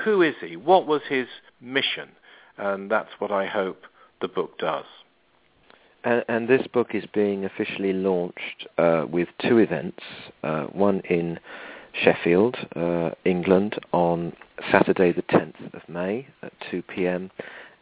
[0.03, 0.57] who is he?
[0.57, 1.27] What was his
[1.61, 2.09] mission?
[2.57, 3.83] And that's what I hope
[4.19, 4.85] the book does.
[6.03, 10.03] And, and this book is being officially launched uh, with two events,
[10.43, 11.39] uh, one in
[11.93, 14.33] Sheffield, uh, England, on
[14.69, 17.31] Saturday the 10th of May at 2 p.m.,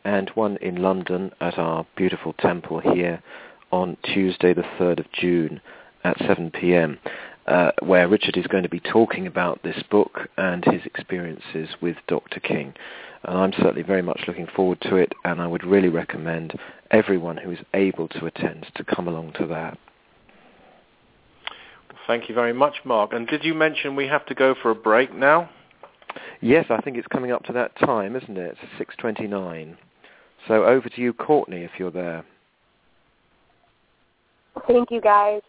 [0.04, 3.22] and one in London at our beautiful temple here
[3.72, 5.62] on Tuesday the 3rd of June
[6.04, 6.98] at 7 p.m.,
[7.48, 11.98] uh, where Richard is going to be talking about this book and his experiences with
[12.08, 12.40] Dr.
[12.40, 12.74] King.
[13.24, 16.58] And I'm certainly very much looking forward to it, and I would really recommend
[16.92, 19.78] everyone who is able to attend to come along to that.
[22.08, 23.14] Thank you very much, Mark.
[23.14, 25.50] And did you mention we have to go for a break now?
[26.42, 28.58] Yes, I think it's coming up to that time, isn't it?
[28.80, 29.76] 6.29.
[30.48, 32.26] So over to you, Courtney, if you're there.
[34.68, 35.42] Thank you, guys.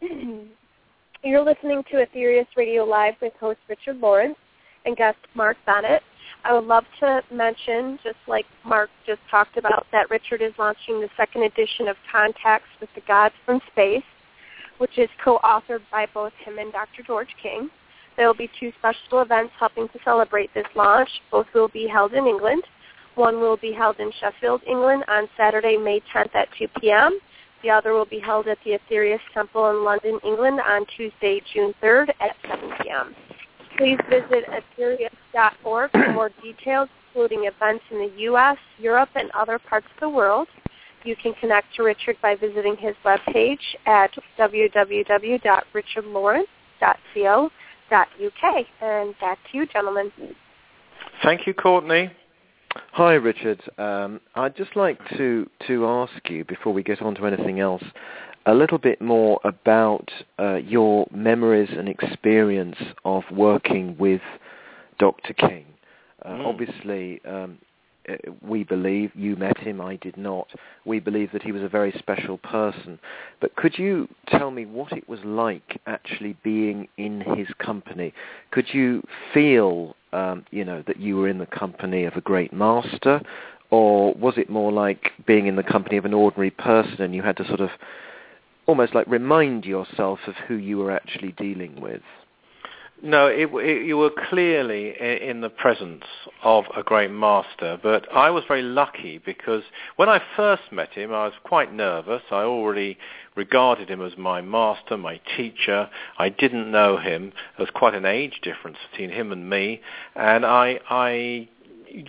[1.22, 4.36] You're listening to Aetherius Radio Live with host Richard Lawrence
[4.84, 6.02] and guest Mark Bennett.
[6.44, 11.00] I would love to mention, just like Mark just talked about, that Richard is launching
[11.00, 14.02] the second edition of Contacts with the Gods from Space,
[14.76, 17.02] which is co-authored by both him and Dr.
[17.06, 17.70] George King.
[18.16, 21.08] There will be two special events helping to celebrate this launch.
[21.30, 22.62] Both will be held in England.
[23.16, 27.18] One will be held in Sheffield, England on Saturday, May 10th at 2 p.m.
[27.62, 31.72] The other will be held at the Aetherius Temple in London, England on Tuesday, June
[31.82, 33.14] 3rd at 7 p.m.
[33.78, 39.86] Please visit aetherius.org for more details, including events in the U.S., Europe, and other parts
[39.94, 40.48] of the world.
[41.04, 44.10] You can connect to Richard by visiting his webpage at
[47.94, 48.66] www.richardlawrence.co.uk.
[48.80, 50.10] And back to you, gentlemen.
[51.22, 52.10] Thank you, Courtney.
[52.92, 53.60] Hi, Richard.
[53.78, 57.84] Um, I'd just like to, to ask you, before we get on to anything else,
[58.46, 64.20] a little bit more about uh, your memories and experience of working with
[64.98, 65.32] Dr.
[65.34, 65.64] King.
[66.24, 66.46] Uh, mm.
[66.46, 67.58] Obviously, um,
[68.42, 70.48] we believe you met him, I did not.
[70.84, 72.98] We believe that he was a very special person.
[73.40, 78.12] But could you tell me what it was like actually being in his company?
[78.50, 82.52] Could you feel, um, you know, that you were in the company of a great
[82.52, 83.20] master,
[83.70, 87.22] or was it more like being in the company of an ordinary person and you
[87.22, 87.70] had to sort of
[88.66, 92.02] almost like remind yourself of who you were actually dealing with?
[93.02, 96.04] No, it, it, you were clearly in the presence
[96.42, 99.62] of a great master, but I was very lucky because
[99.96, 102.22] when I first met him, I was quite nervous.
[102.30, 102.96] I already
[103.36, 105.90] regarded him as my master, my teacher.
[106.18, 107.32] I didn't know him.
[107.58, 109.82] There was quite an age difference between him and me,
[110.14, 111.48] and I, I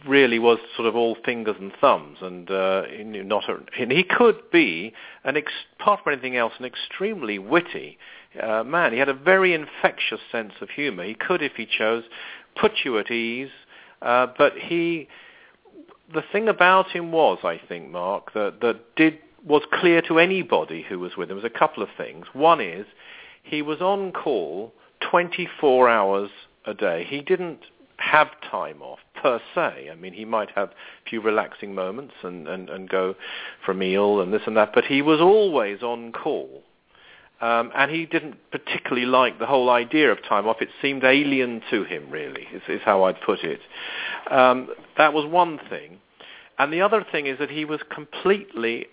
[0.08, 3.50] really was sort of all fingers and thumbs, and uh, not.
[3.50, 4.94] A, and he could be
[5.24, 7.98] an, ex, apart from anything else, an extremely witty
[8.42, 8.94] uh, man.
[8.94, 11.04] He had a very infectious sense of humor.
[11.04, 12.04] He could, if he chose,
[12.60, 13.52] put you at ease,
[14.02, 15.08] uh, but he.
[16.14, 20.84] The thing about him was, I think, Mark, that that did was clear to anybody
[20.88, 22.26] who was with him was a couple of things.
[22.34, 22.86] One is
[23.44, 24.74] he was on call
[25.12, 26.30] 24 hours
[26.66, 27.06] a day.
[27.08, 27.60] He didn't
[27.98, 29.90] have time off per se.
[29.92, 33.16] I mean, he might have a few relaxing moments and, and, and go
[33.66, 36.64] for a meal and this and that, but he was always on call.
[37.46, 40.62] Um, and he didn't particularly like the whole idea of time off.
[40.62, 43.60] It seemed alien to him, really, is, is how I'd put it.
[44.32, 46.00] Um, that was one thing.
[46.58, 48.88] And the other thing is that he was completely,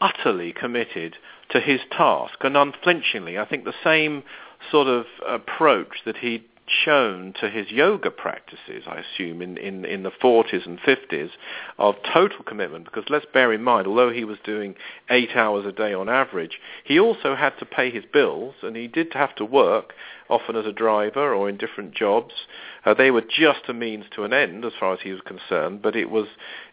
[0.00, 1.16] utterly committed
[1.50, 3.36] to his task and unflinchingly.
[3.36, 4.22] I think the same
[4.70, 10.02] sort of approach that he shown to his yoga practices, I assume, in, in, in
[10.02, 11.30] the 40s and 50s
[11.78, 12.84] of total commitment.
[12.84, 14.74] Because let's bear in mind, although he was doing
[15.10, 18.88] eight hours a day on average, he also had to pay his bills and he
[18.88, 19.94] did have to work,
[20.28, 22.34] often as a driver or in different jobs.
[22.84, 25.82] Uh, they were just a means to an end as far as he was concerned,
[25.82, 26.26] but it was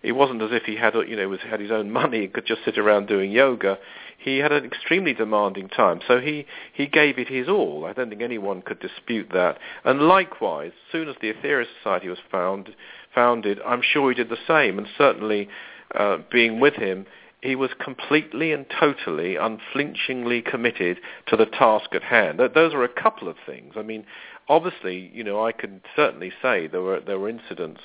[0.04, 2.46] it wasn't as if he had you know was, had his own money and could
[2.46, 3.78] just sit around doing yoga
[4.26, 6.00] he had an extremely demanding time.
[6.08, 7.86] So he, he gave it his all.
[7.86, 9.60] I don't think anyone could dispute that.
[9.84, 12.76] And likewise, as soon as the Aetherius Society was found,
[13.14, 14.80] founded, I'm sure he did the same.
[14.80, 15.48] And certainly,
[15.94, 17.06] uh, being with him,
[17.42, 22.40] he was completely and totally, unflinchingly committed to the task at hand.
[22.40, 23.74] Those are a couple of things.
[23.76, 24.06] I mean,
[24.50, 27.82] obviously, you know, I can certainly say there were there were incidents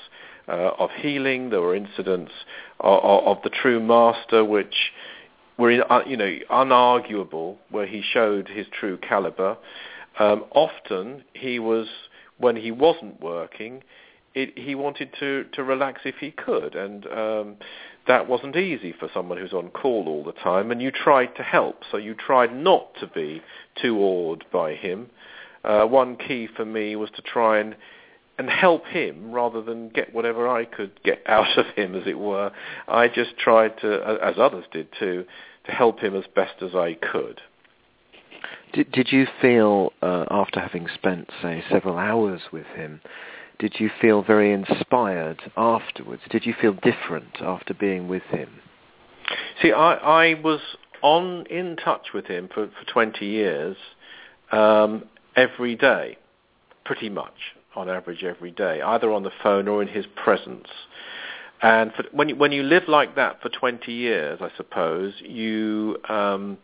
[0.47, 2.31] uh, of healing, there were incidents
[2.79, 4.91] of, of, the true master, which
[5.57, 9.57] were uh, you know unarguable, where he showed his true caliber.
[10.19, 11.87] Um, often he was
[12.37, 13.83] when he wasn't working,
[14.33, 17.55] it, he wanted to to relax if he could, and um,
[18.07, 20.71] that wasn't easy for someone who's on call all the time.
[20.71, 23.41] And you tried to help, so you tried not to be
[23.81, 25.09] too awed by him.
[25.63, 27.75] Uh, one key for me was to try and
[28.37, 32.17] and help him rather than get whatever I could get out of him, as it
[32.17, 32.51] were.
[32.87, 35.25] I just tried to, as others did too,
[35.65, 37.39] to help him as best as I could.
[38.73, 43.01] Did, did you feel, uh, after having spent, say, several hours with him,
[43.61, 46.23] did you feel very inspired afterwards?
[46.31, 48.49] Did you feel different after being with him?
[49.61, 50.59] See, I, I was
[51.03, 53.77] on in touch with him for, for 20 years
[54.51, 55.03] um,
[55.35, 56.17] every day,
[56.85, 57.35] pretty much
[57.75, 60.67] on average every day, either on the phone or in his presence.
[61.61, 65.97] And for, when you, when you live like that for 20 years, I suppose you
[66.09, 66.57] um,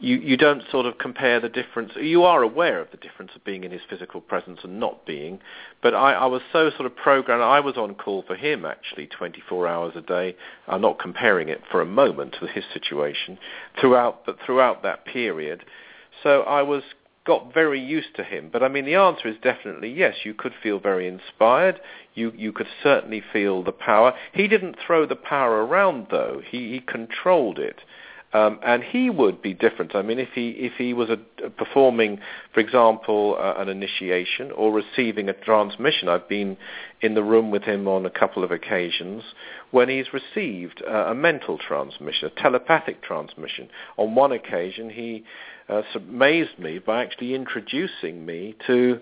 [0.00, 1.92] you, you don't sort of compare the difference.
[1.96, 5.40] You are aware of the difference of being in his physical presence and not being,
[5.82, 7.42] but I, I was so sort of programmed.
[7.42, 10.36] I was on call for him actually 24 hours a day.
[10.66, 13.38] I'm not comparing it for a moment to his situation
[13.80, 15.64] throughout, but throughout that period.
[16.22, 16.82] So I was
[17.26, 18.48] got very used to him.
[18.52, 20.16] But I mean, the answer is definitely yes.
[20.24, 21.80] You could feel very inspired.
[22.14, 24.14] You you could certainly feel the power.
[24.32, 26.40] He didn't throw the power around though.
[26.44, 27.80] He he controlled it.
[28.32, 29.96] Um, and he would be different.
[29.96, 32.20] I mean, if he if he was a, a performing,
[32.54, 36.56] for example, uh, an initiation or receiving a transmission, I've been
[37.00, 39.24] in the room with him on a couple of occasions
[39.72, 43.68] when he's received uh, a mental transmission, a telepathic transmission.
[43.96, 45.24] On one occasion, he
[45.68, 49.00] uh, amazed me by actually introducing me to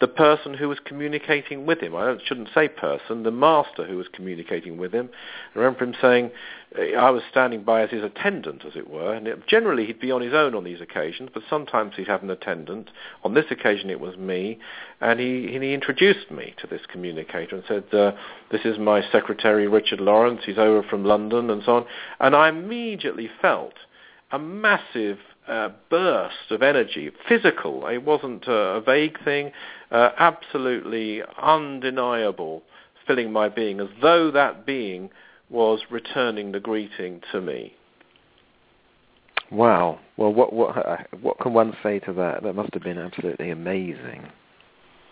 [0.00, 1.96] the person who was communicating with him.
[1.96, 5.08] I shouldn't say person, the master who was communicating with him.
[5.54, 6.30] I remember him saying,
[6.76, 10.12] I was standing by as his attendant, as it were, and it, generally he'd be
[10.12, 12.90] on his own on these occasions, but sometimes he'd have an attendant.
[13.24, 14.58] On this occasion it was me,
[15.00, 18.12] and he, he introduced me to this communicator and said, uh,
[18.52, 21.86] this is my secretary Richard Lawrence, he's over from London, and so on.
[22.20, 23.74] And I immediately felt
[24.30, 25.18] a massive
[25.48, 27.86] uh, burst of energy, physical.
[27.86, 29.52] It wasn't a, a vague thing,
[29.90, 32.62] uh, absolutely undeniable,
[33.06, 35.10] filling my being, as though that being
[35.50, 37.74] was returning the greeting to me.
[39.50, 39.98] Wow.
[40.18, 40.76] Well, what what
[41.22, 42.42] what can one say to that?
[42.42, 44.28] That must have been absolutely amazing.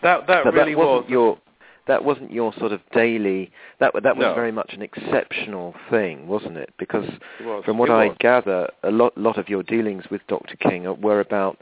[0.02, 1.38] That that, that really that was your
[1.86, 3.50] that wasn't your sort of daily.
[3.78, 4.34] That that was No.
[4.34, 6.70] very much an exceptional thing, wasn't it?
[6.78, 7.08] Because
[7.40, 8.16] It from what It I was.
[8.18, 10.56] gather, a lot lot of your dealings with Dr.
[10.56, 11.58] King were about,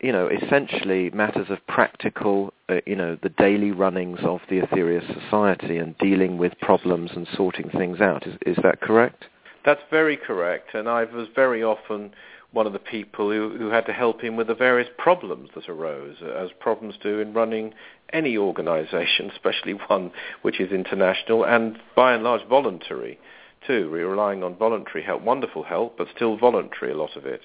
[0.00, 5.06] you know, essentially matters of practical, uh, you know, the daily runnings of the Aetherius
[5.22, 8.26] Society and dealing with problems and sorting things out.
[8.26, 9.26] Is is that correct?
[9.64, 12.12] That's very correct, and I was very often
[12.52, 15.68] one of the people who, who had to help him with the various problems that
[15.68, 17.72] arose, as problems do in running
[18.12, 20.10] any organization, especially one
[20.42, 23.18] which is international and by and large voluntary
[23.66, 23.90] too.
[23.90, 27.42] We're relying on voluntary help, wonderful help, but still voluntary, a lot of it.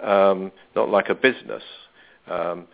[0.00, 1.62] Um, not like a business.
[2.28, 2.66] Um,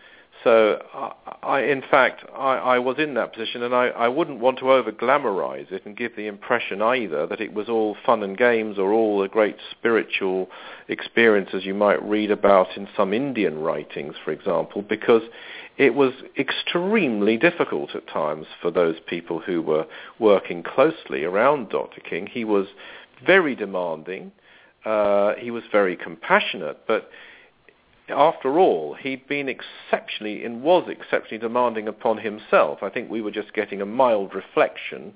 [0.43, 1.13] so I,
[1.43, 4.73] I, in fact, I, I was in that position, and I, I wouldn't want to
[4.73, 8.79] over glamorize it and give the impression either that it was all fun and games
[8.79, 10.49] or all a great spiritual
[10.89, 15.23] experience as you might read about in some Indian writings, for example, because
[15.83, 19.85] it was extremely difficult at times for those people who were
[20.21, 22.01] working closely around Dr.
[22.01, 22.29] King.
[22.29, 22.69] He was
[23.27, 24.31] very demanding.
[24.85, 27.11] Uh, he was very compassionate, but
[28.09, 32.79] after all, he'd been exceptionally and was exceptionally demanding upon himself.
[32.83, 35.13] I think we were just getting a mild reflection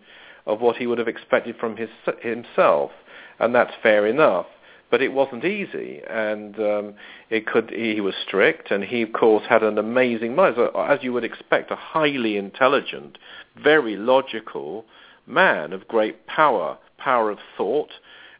[0.47, 1.91] of what he would have expected from his,
[2.23, 2.91] himself,
[3.39, 4.47] and that's fair enough.
[4.91, 6.95] But it wasn't easy, and um,
[7.29, 7.71] it could.
[7.71, 11.25] He was strict, and he, of course, had an amazing mind, So, as you would
[11.25, 13.19] expect, a highly intelligent,
[13.61, 14.85] very logical
[15.27, 17.91] man of great power, power of thought,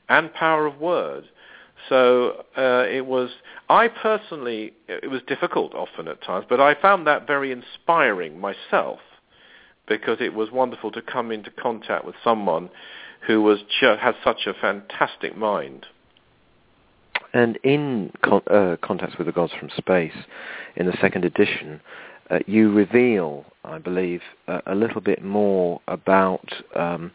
[0.09, 1.25] and power of word.
[1.89, 3.31] So uh, it was,
[3.69, 9.01] I personally, it was difficult often at times, but I found that very inspiring myself
[9.87, 12.71] because it was wonderful to come into contact with someone
[13.27, 15.87] who was ju- had such a fantastic mind.
[17.37, 20.17] And in con- uh, Contacts with the Gods from Space,
[20.75, 21.83] in the second edition,
[22.31, 27.13] uh, you reveal, I believe, uh, a little bit more about um,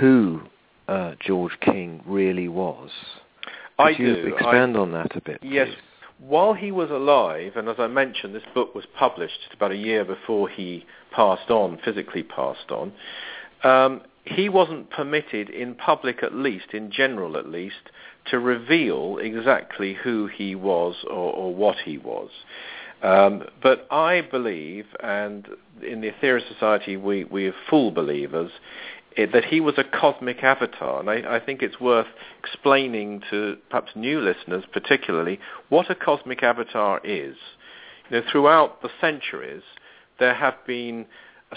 [0.00, 0.40] who
[0.88, 2.88] uh, George King really was.
[3.76, 4.34] Could I you do.
[4.34, 5.40] expand on that a bit?
[5.42, 5.68] Yes.
[5.68, 5.76] please?
[6.26, 10.06] While he was alive, and as I mentioned, this book was published about a year
[10.06, 12.94] before he passed on, physically passed on,
[13.62, 17.90] um, he wasn't permitted in public at least, in general at least,
[18.26, 22.30] to reveal exactly who he was or, or what he was.
[23.02, 25.46] Um, but I believe, and
[25.82, 28.50] in the Aetherius Society we, we are full believers,
[29.16, 31.00] it, that he was a cosmic avatar.
[31.00, 32.06] And I, I think it's worth
[32.42, 37.36] explaining to perhaps new listeners particularly what a cosmic avatar is.
[38.08, 39.62] You know, throughout the centuries,
[40.18, 41.06] there have been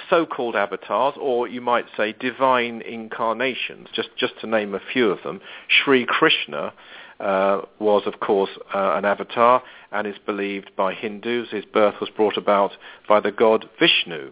[0.10, 5.24] so-called avatars, or you might say divine incarnations, just, just to name a few of
[5.24, 5.42] them.
[5.68, 6.74] Sri Krishna
[7.20, 11.50] uh, was, of course, uh, an avatar and is believed by Hindus.
[11.50, 12.72] His birth was brought about
[13.08, 14.32] by the god Vishnu.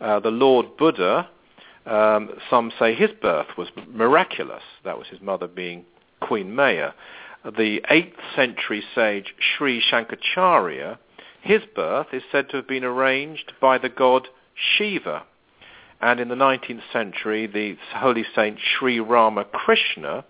[0.00, 1.28] Uh, the Lord Buddha,
[1.86, 4.62] um, some say his birth was miraculous.
[4.84, 5.84] That was his mother being
[6.20, 6.92] Queen Maya.
[7.44, 10.98] The 8th century sage Sri Shankaracharya,
[11.40, 14.28] his birth is said to have been arranged by the god
[14.76, 15.24] Shiva.
[16.00, 20.24] And in the 19th century, the holy saint Sri Ramakrishna,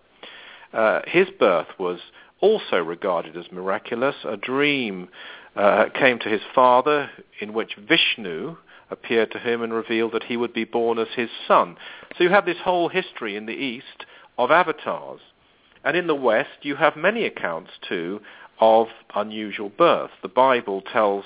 [0.72, 1.98] uh, his birth was
[2.40, 4.16] also regarded as miraculous.
[4.24, 5.08] A dream
[5.56, 7.10] uh, came to his father
[7.40, 8.56] in which Vishnu
[8.90, 11.76] appeared to him and revealed that he would be born as his son.
[12.16, 14.06] So you have this whole history in the East
[14.38, 15.20] of avatars.
[15.84, 18.20] And in the West, you have many accounts too
[18.60, 20.10] of unusual birth.
[20.22, 21.24] The Bible tells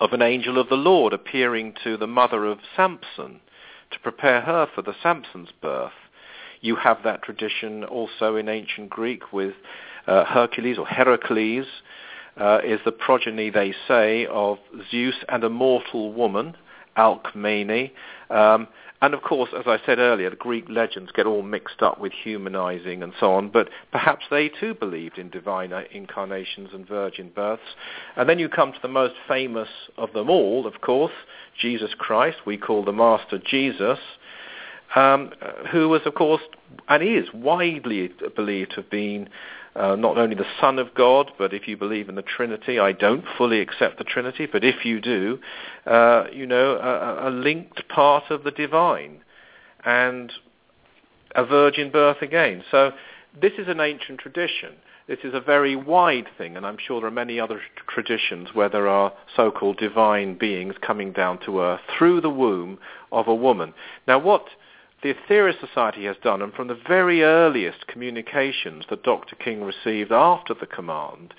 [0.00, 3.40] of an angel of the Lord appearing to the mother of Samson
[3.90, 5.92] to prepare her for the Samson's birth.
[6.60, 9.54] You have that tradition also in ancient Greek with
[10.06, 11.66] uh, Hercules or Heracles
[12.36, 14.58] uh, is the progeny, they say, of
[14.90, 16.56] Zeus and a mortal woman,
[16.98, 17.90] Alcmene.
[18.28, 18.68] Um,
[19.00, 22.12] and of course, as I said earlier, the Greek legends get all mixed up with
[22.12, 27.62] humanizing and so on, but perhaps they too believed in divine incarnations and virgin births.
[28.16, 31.12] And then you come to the most famous of them all, of course,
[31.60, 34.00] Jesus Christ, we call the Master Jesus,
[34.96, 35.32] um,
[35.70, 36.42] who was, of course,
[36.88, 39.28] and is widely believed to have been
[39.78, 42.92] uh, not only the Son of God, but if you believe in the Trinity, I
[42.92, 45.38] don't fully accept the Trinity, but if you do,
[45.86, 49.20] uh, you know, a, a linked part of the divine
[49.84, 50.32] and
[51.34, 52.64] a virgin birth again.
[52.70, 52.92] So
[53.40, 54.74] this is an ancient tradition.
[55.06, 58.68] This is a very wide thing, and I'm sure there are many other traditions where
[58.68, 62.78] there are so-called divine beings coming down to earth through the womb
[63.10, 63.72] of a woman.
[64.06, 64.44] Now, what
[65.02, 69.36] the Aetherius Society has done, and from the very earliest communications that Dr.
[69.36, 71.34] King received after the command,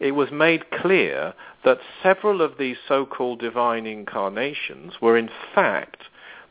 [0.00, 1.34] it was made clear
[1.64, 6.02] that several of these so-called divine incarnations were in fact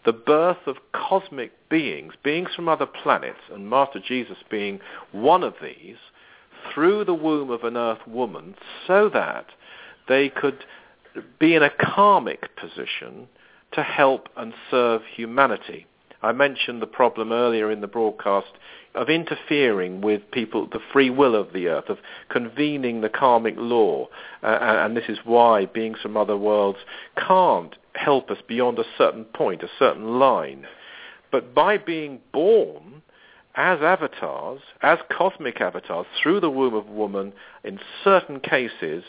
[0.05, 4.79] the birth of cosmic beings, beings from other planets, and Master Jesus being
[5.11, 5.97] one of these,
[6.73, 8.55] through the womb of an earth woman,
[8.87, 9.47] so that
[10.07, 10.65] they could
[11.39, 13.27] be in a karmic position
[13.73, 15.85] to help and serve humanity.
[16.23, 18.47] I mentioned the problem earlier in the broadcast
[18.95, 21.97] of interfering with people, the free will of the earth, of
[22.29, 24.07] convening the karmic law.
[24.41, 26.79] Uh, and this is why beings from other worlds
[27.17, 30.65] can't help us beyond a certain point, a certain line.
[31.29, 33.01] But by being born
[33.55, 39.03] as avatars, as cosmic avatars, through the womb of woman, in certain cases,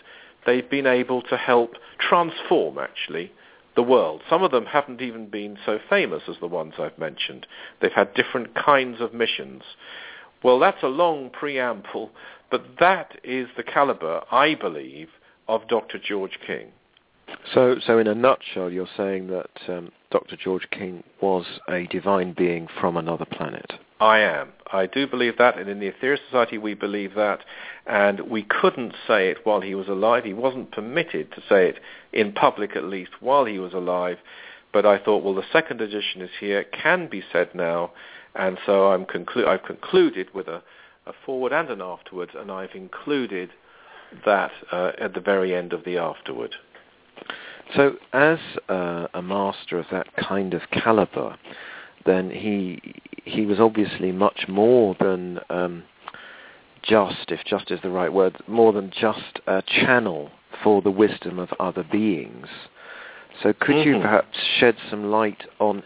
[0.47, 3.33] they've been able to help transform, actually,
[3.77, 4.23] the world.
[4.29, 7.47] Some of them haven't even been so famous as the ones I've mentioned.
[7.81, 9.63] They've had different kinds of missions.
[10.43, 12.11] Well, that's a long preamble,
[12.51, 15.09] but that is the caliber, I believe,
[15.49, 15.99] of Dr.
[15.99, 16.69] George King.
[17.53, 20.37] So, so in a nutshell, you're saying that um, Dr.
[20.37, 23.73] George King was a divine being from another planet.
[24.05, 24.53] I am.
[24.71, 27.41] I do believe that, and in the Aetherius Society we believe that,
[27.87, 30.25] and we couldn't say it while he was alive.
[30.25, 31.79] He wasn't permitted to say it
[32.13, 34.19] in public, at least, while he was alive.
[34.75, 37.93] But I thought, well, the second edition is here, it can be said now,
[38.35, 40.63] and so I'm conclu- I've concluded with a,
[41.07, 43.53] a foreword and an afterward, and I've included
[44.27, 46.55] that uh, at the very end of the afterward.
[47.75, 48.39] So, as
[48.69, 51.39] uh, a master of that kind of caliber,
[52.07, 52.81] then he
[53.25, 55.83] he was obviously much more than um,
[56.83, 60.31] just, if just is the right word, more than just a channel
[60.63, 62.47] for the wisdom of other beings.
[63.43, 63.95] So could mm-hmm.
[63.95, 65.83] you perhaps shed some light on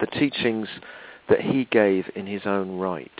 [0.00, 0.68] the teachings
[1.28, 3.10] that he gave in his own right?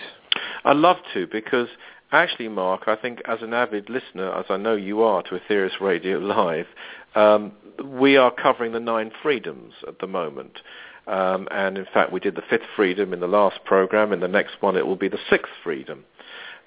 [0.65, 1.69] I'd love to because
[2.11, 5.81] actually, Mark, I think as an avid listener, as I know you are to Aetherius
[5.81, 6.67] Radio Live,
[7.15, 7.53] um,
[7.85, 10.59] we are covering the nine freedoms at the moment.
[11.07, 14.13] Um, and in fact, we did the fifth freedom in the last program.
[14.13, 16.05] In the next one, it will be the sixth freedom.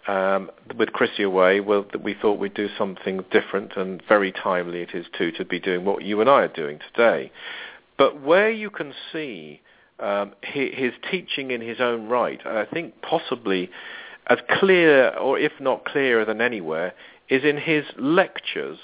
[0.07, 4.93] Um, with Chrissie away, well, we thought we'd do something different, and very timely it
[4.93, 7.31] is too to be doing what you and I are doing today.
[7.97, 9.61] But where you can see
[9.99, 13.71] um, his, his teaching in his own right, I think possibly
[14.27, 16.93] as clear, or if not clearer than anywhere,
[17.29, 18.77] is in his lectures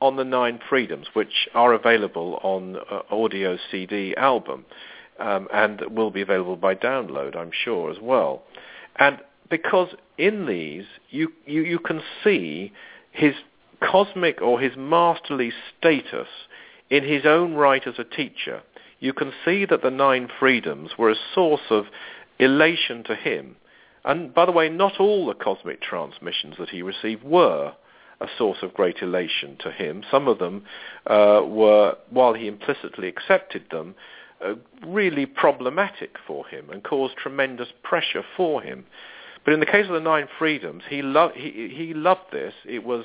[0.00, 4.64] on the nine freedoms, which are available on uh, audio CD album
[5.18, 8.42] um, and will be available by download, I'm sure, as well.
[8.96, 9.20] And
[9.50, 12.72] because in these, you, you, you can see
[13.10, 13.34] his
[13.80, 16.28] cosmic or his masterly status
[16.88, 18.62] in his own right as a teacher.
[18.98, 21.86] You can see that the nine freedoms were a source of
[22.38, 23.56] elation to him.
[24.04, 27.74] And by the way, not all the cosmic transmissions that he received were
[28.20, 30.02] a source of great elation to him.
[30.10, 30.64] Some of them
[31.06, 33.94] uh, were, while he implicitly accepted them,
[34.44, 34.54] uh,
[34.86, 38.84] really problematic for him and caused tremendous pressure for him.
[39.44, 42.52] But in the case of the Nine Freedoms, he, lo- he, he loved this.
[42.66, 43.04] It was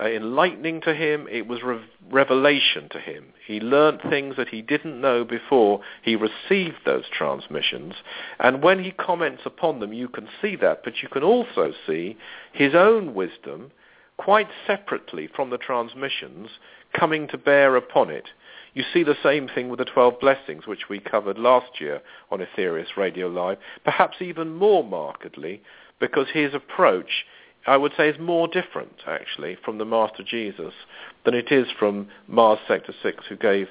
[0.00, 1.28] uh, enlightening to him.
[1.30, 3.26] It was re- revelation to him.
[3.46, 7.94] He learnt things that he didn't know before he received those transmissions.
[8.38, 12.16] And when he comments upon them, you can see that, but you can also see
[12.52, 13.70] his own wisdom
[14.18, 16.48] quite separately from the transmissions
[16.92, 18.28] coming to bear upon it.
[18.74, 22.00] You see the same thing with the 12 blessings, which we covered last year
[22.30, 25.62] on Aetherius Radio Live, perhaps even more markedly,
[25.98, 27.24] because his approach
[27.66, 30.72] I would say is more different actually from the Master Jesus
[31.24, 33.68] than it is from Mars Sector 6 who gave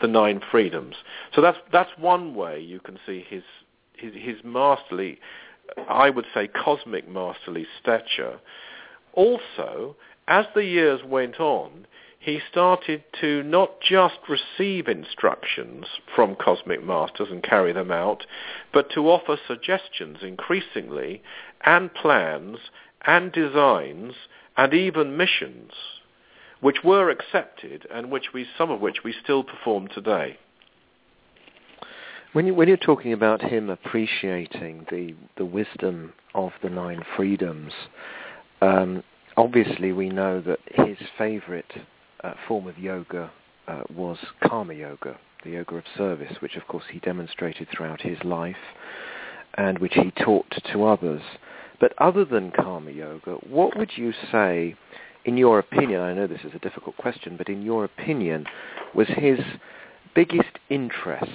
[0.00, 0.96] the nine freedoms.
[1.34, 3.44] So that's that's one way you can see his
[3.96, 5.18] his, his masterly,
[5.88, 8.40] I would say cosmic masterly stature.
[9.16, 9.96] Also,
[10.28, 11.86] as the years went on,
[12.20, 18.26] he started to not just receive instructions from cosmic masters and carry them out,
[18.72, 21.22] but to offer suggestions increasingly
[21.64, 22.58] and plans
[23.06, 24.14] and designs
[24.56, 25.72] and even missions
[26.60, 30.38] which were accepted and which we, some of which we still perform today.
[32.32, 37.72] When, you, when you're talking about him appreciating the, the wisdom of the nine freedoms,
[38.60, 39.02] um,
[39.36, 41.72] obviously we know that his favorite
[42.24, 43.30] uh, form of yoga
[43.68, 48.18] uh, was karma yoga, the yoga of service, which of course he demonstrated throughout his
[48.24, 48.56] life
[49.54, 51.22] and which he taught to others.
[51.80, 54.76] But other than karma yoga, what would you say,
[55.24, 58.46] in your opinion, I know this is a difficult question, but in your opinion,
[58.94, 59.38] was his
[60.14, 61.30] biggest interest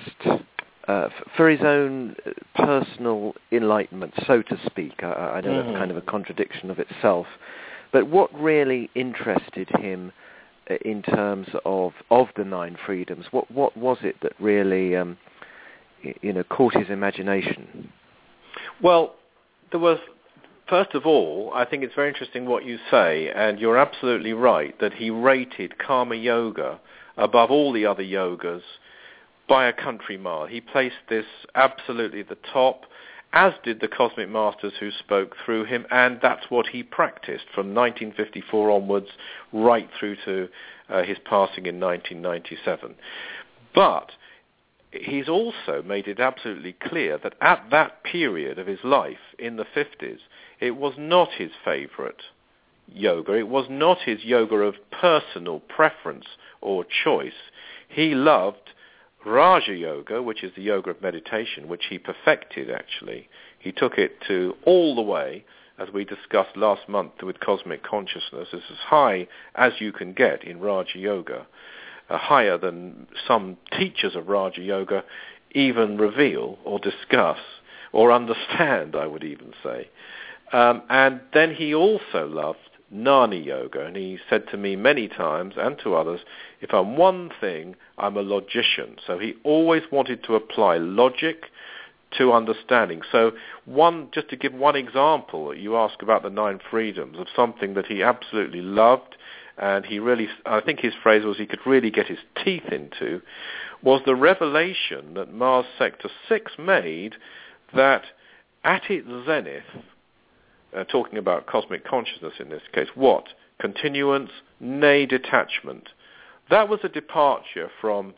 [0.91, 5.03] uh, for his own uh, personal enlightenment, so to speak?
[5.03, 5.67] I, I know mm-hmm.
[5.67, 7.27] that's kind of a contradiction of itself.
[7.93, 10.11] But what really interested him
[10.69, 13.25] uh, in terms of, of the nine freedoms?
[13.31, 15.17] What, what was it that really um,
[16.21, 17.91] you know, caught his imagination?
[18.81, 19.15] Well,
[19.71, 19.99] there was
[20.67, 24.79] First of all, I think it's very interesting what you say, and you're absolutely right
[24.79, 26.79] that he rated Karma Yoga
[27.17, 28.61] above all the other yogas
[29.51, 30.45] by a country mile.
[30.45, 31.25] He placed this
[31.55, 32.85] absolutely at the top,
[33.33, 37.75] as did the Cosmic Masters who spoke through him, and that's what he practiced from
[37.75, 39.09] 1954 onwards
[39.51, 40.47] right through to
[40.87, 42.95] uh, his passing in 1997.
[43.75, 44.13] But
[44.93, 49.65] he's also made it absolutely clear that at that period of his life, in the
[49.75, 50.19] 50s,
[50.61, 52.21] it was not his favorite
[52.87, 53.33] yoga.
[53.33, 56.27] It was not his yoga of personal preference
[56.61, 57.33] or choice.
[57.89, 58.69] He loved
[59.25, 63.29] Raja Yoga, which is the yoga of meditation, which he perfected actually.
[63.59, 65.45] He took it to all the way,
[65.77, 70.43] as we discussed last month with cosmic consciousness, is as high as you can get
[70.43, 71.45] in Raja Yoga,
[72.09, 75.03] uh, higher than some teachers of Raja Yoga
[75.53, 77.39] even reveal or discuss
[77.91, 79.89] or understand, I would even say.
[80.53, 82.59] Um, and then he also loved
[82.93, 86.21] Jnana Yoga, and he said to me many times and to others,
[86.59, 88.97] if I'm one thing, I'm a logician.
[89.05, 91.45] So he always wanted to apply logic
[92.17, 93.01] to understanding.
[93.11, 93.31] So
[93.65, 97.85] one, just to give one example, you ask about the nine freedoms of something that
[97.85, 99.15] he absolutely loved,
[99.57, 103.21] and he really, I think his phrase was he could really get his teeth into,
[103.81, 107.15] was the revelation that Mars Sector 6 made
[107.73, 108.03] that
[108.63, 109.63] at its zenith,
[110.75, 113.25] uh, talking about cosmic consciousness in this case, what?
[113.59, 115.89] Continuance, nay detachment.
[116.49, 118.13] That was a departure from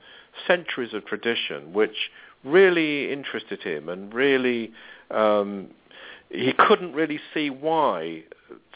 [0.48, 2.10] centuries of tradition which
[2.44, 4.72] really interested him and really
[5.12, 5.70] um,
[6.30, 8.24] he couldn't really see why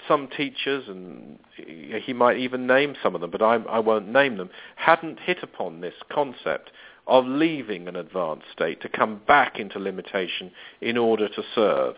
[0.07, 4.38] some teachers, and he might even name some of them, but I, I won't name
[4.38, 6.71] them, hadn't hit upon this concept
[7.07, 10.51] of leaving an advanced state to come back into limitation
[10.82, 11.95] in order to serve.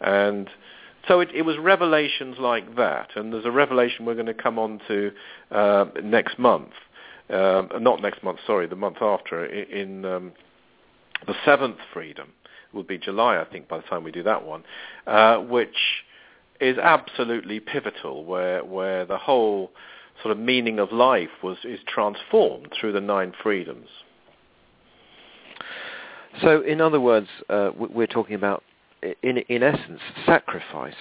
[0.00, 0.48] And
[1.08, 4.58] so it, it, was revelations like that, and there's a revelation we're going to come
[4.58, 5.12] on to
[5.50, 6.70] uh, next month,
[7.30, 10.32] uh, not next month, sorry, the month after, in, um,
[11.26, 14.44] the seventh freedom, it will be July, I think, by the time we do that
[14.44, 14.64] one,
[15.06, 15.76] uh, which
[16.60, 19.70] is absolutely pivotal, where where the whole
[20.22, 23.88] sort of meaning of life was is transformed through the nine freedoms.
[26.42, 28.62] So, in other words, uh, we're talking about
[29.22, 30.94] in in essence, sacrifice.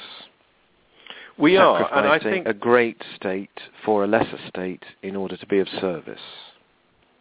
[1.38, 5.48] We are, and I think a great state for a lesser state in order to
[5.48, 6.22] be of service.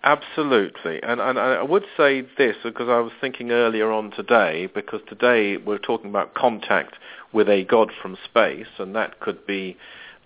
[0.05, 5.01] Absolutely, and, and I would say this because I was thinking earlier on today, because
[5.09, 6.95] today we're talking about contact
[7.33, 9.76] with a god from space, and that could be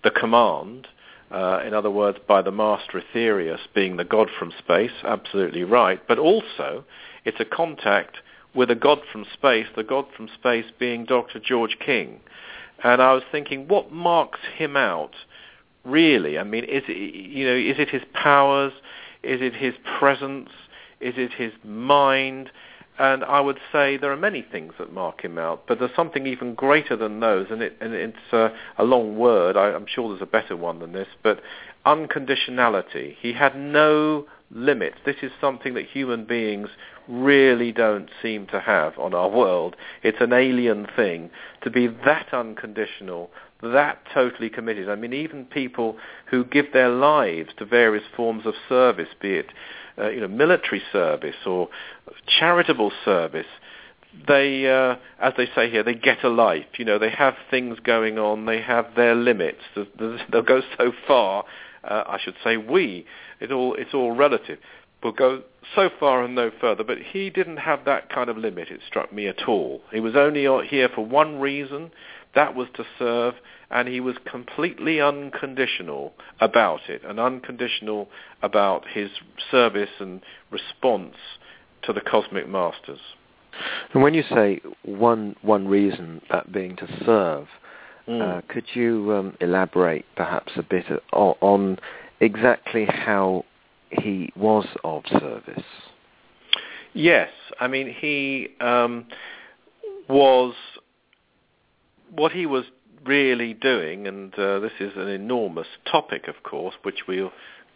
[0.03, 0.87] the command.
[1.29, 6.01] Uh, in other words, by the master Aetherius being the god from space, absolutely right.
[6.07, 6.83] But also,
[7.23, 8.17] it's a contact
[8.57, 11.39] with a god from space, the god from space being Dr.
[11.39, 12.19] George King.
[12.83, 15.13] And I was thinking, what marks him out
[15.85, 16.37] really?
[16.37, 18.73] I mean, is it, you know, is it his powers?
[19.23, 20.49] Is it his presence?
[20.99, 22.49] Is it his mind?
[22.99, 26.25] And I would say there are many things that mark him out, but there's something
[26.25, 29.55] even greater than those, and, it, and it's a long word.
[29.55, 31.41] I, I'm sure there's a better one than this, but
[31.85, 33.15] unconditionality.
[33.21, 34.97] He had no limits.
[35.05, 36.69] This is something that human beings
[37.07, 39.75] really don't seem to have on our world.
[40.03, 41.29] It's an alien thing
[41.63, 43.29] to be that unconditional,
[43.61, 44.89] that totally committed.
[44.89, 45.97] I mean, even people
[46.29, 49.47] who give their lives to various forms of service, be it
[49.97, 51.69] uh, you know military service or
[52.39, 53.47] charitable service,
[54.27, 56.65] they, uh, as they say here, they get a life.
[56.77, 58.45] You know, they have things going on.
[58.45, 59.59] They have their limits.
[59.75, 61.43] They'll go so far.
[61.83, 63.05] Uh, I should say we.
[63.39, 64.59] It all it's all relative.
[65.03, 65.43] We'll go
[65.75, 66.83] so far and no further.
[66.83, 68.69] But he didn't have that kind of limit.
[68.69, 69.81] It struck me at all.
[69.91, 71.91] He was only here for one reason,
[72.35, 73.35] that was to serve,
[73.71, 78.09] and he was completely unconditional about it, and unconditional
[78.41, 79.09] about his
[79.49, 80.21] service and
[80.51, 81.15] response
[81.83, 82.99] to the cosmic masters.
[83.93, 87.47] And when you say one one reason, that being to serve,
[88.07, 88.21] mm.
[88.21, 91.79] uh, could you um, elaborate perhaps a bit on, on
[92.19, 93.45] exactly how
[93.89, 95.63] he was of service?
[96.93, 97.29] Yes,
[97.59, 99.05] I mean he um,
[100.09, 100.53] was
[102.09, 102.65] what he was
[103.05, 107.31] really doing, and uh, this is an enormous topic, of course, which we'll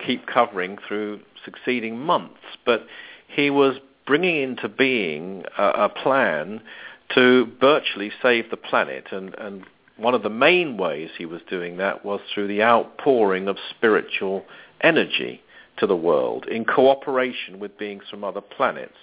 [0.06, 2.40] keep covering through succeeding months.
[2.66, 2.86] But
[3.28, 6.62] he was bringing into being a, a plan
[7.16, 9.64] to virtually save the planet, and, and
[10.02, 14.46] one of the main ways he was doing that was through the outpouring of spiritual
[14.82, 15.42] energy
[15.78, 18.98] to the world in cooperation with beings from other planets.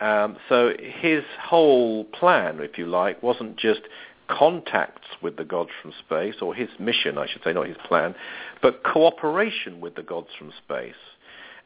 [0.00, 3.82] Um, so his whole plan, if you like, wasn't just
[4.28, 8.14] contacts with the gods from space, or his mission, I should say, not his plan,
[8.62, 10.94] but cooperation with the gods from space.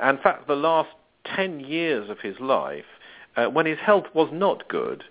[0.00, 0.90] And in fact, the last
[1.36, 2.84] 10 years of his life,
[3.36, 5.04] uh, when his health was not good,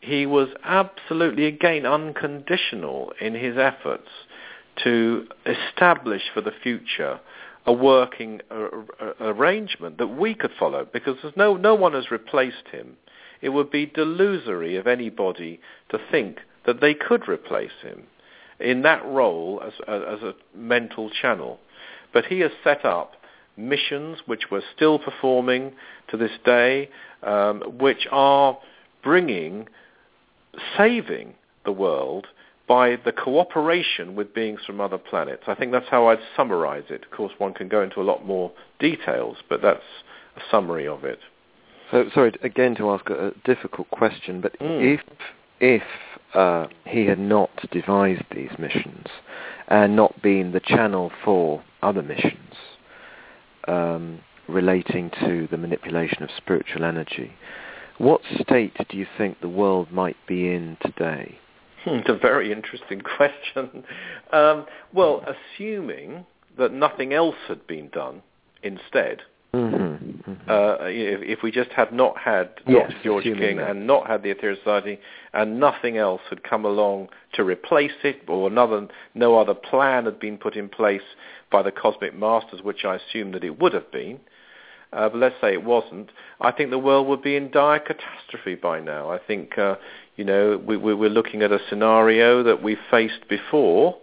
[0.00, 4.08] he was absolutely, again, unconditional in his efforts
[4.82, 7.20] to establish for the future
[7.66, 8.68] a working uh,
[9.20, 12.96] arrangement that we could follow because there's no, no one has replaced him.
[13.42, 18.04] It would be delusory of anybody to think that they could replace him
[18.58, 21.58] in that role as, as a mental channel.
[22.12, 23.14] But he has set up
[23.56, 25.72] missions which we're still performing
[26.08, 26.88] to this day,
[27.22, 28.58] um, which are
[29.02, 29.68] bringing,
[30.76, 31.34] saving
[31.64, 32.26] the world
[32.70, 35.42] by the cooperation with beings from other planets.
[35.48, 37.04] I think that's how I'd summarize it.
[37.04, 39.82] Of course, one can go into a lot more details, but that's
[40.36, 41.18] a summary of it.
[41.90, 44.94] So, sorry, again to ask a, difficult question, but mm.
[44.94, 45.00] if
[45.58, 45.82] if
[46.34, 49.06] uh, he had not devised these missions
[49.66, 52.54] and not been the channel for other missions
[53.66, 57.32] um, relating to the manipulation of spiritual energy,
[58.00, 61.38] what state do you think the world might be in today?
[61.84, 63.84] Hmm, it's a very interesting question.
[64.32, 66.24] Um, well, assuming
[66.56, 68.22] that nothing else had been done
[68.62, 69.20] instead,
[69.52, 69.76] mm-hmm,
[70.30, 70.50] mm-hmm.
[70.50, 73.04] Uh, if, if, we just had not had yes, Dr.
[73.04, 73.70] George King that.
[73.70, 74.98] and not had the Aetherius Society
[75.34, 80.18] and nothing else had come along to replace it or another, no other plan had
[80.18, 81.02] been put in place
[81.52, 84.20] by the Cosmic Masters, which I assume that it would have been,
[84.92, 86.10] uh, but let's say it wasn't,
[86.40, 89.10] I think the world would be in dire catastrophe by now.
[89.10, 89.76] I think, uh,
[90.16, 93.96] you know, we, we, we're looking at a scenario that we faced before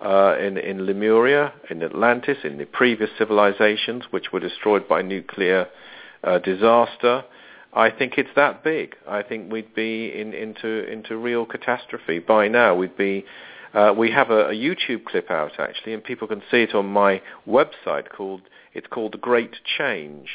[0.00, 5.68] uh, in, in Lemuria, in Atlantis, in the previous civilizations, which were destroyed by nuclear
[6.24, 7.24] uh, disaster.
[7.72, 8.96] I think it's that big.
[9.08, 12.74] I think we'd be in, into into real catastrophe by now.
[12.74, 13.24] We'd be.
[13.74, 16.86] Uh, we have a, a YouTube clip out actually, and people can see it on
[16.86, 18.42] my website called
[18.74, 20.28] it's called The Great Change.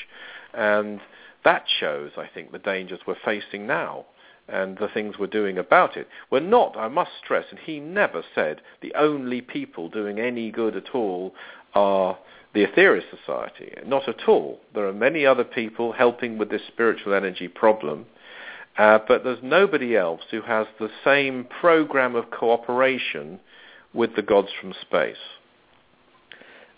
[0.53, 1.01] And
[1.43, 4.05] that shows, I think, the dangers we're facing now
[4.47, 6.07] and the things we're doing about it.
[6.31, 10.75] We're not, I must stress, and he never said the only people doing any good
[10.75, 11.33] at all
[11.73, 12.17] are
[12.53, 13.73] the Aetherius Society.
[13.85, 14.61] Not at all.
[14.73, 18.05] There are many other people helping with this spiritual energy problem,
[18.77, 23.39] uh, but there's nobody else who has the same program of cooperation
[23.93, 25.15] with the gods from space.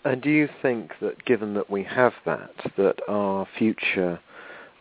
[0.04, 4.18] And do you think that given that we have that, that our future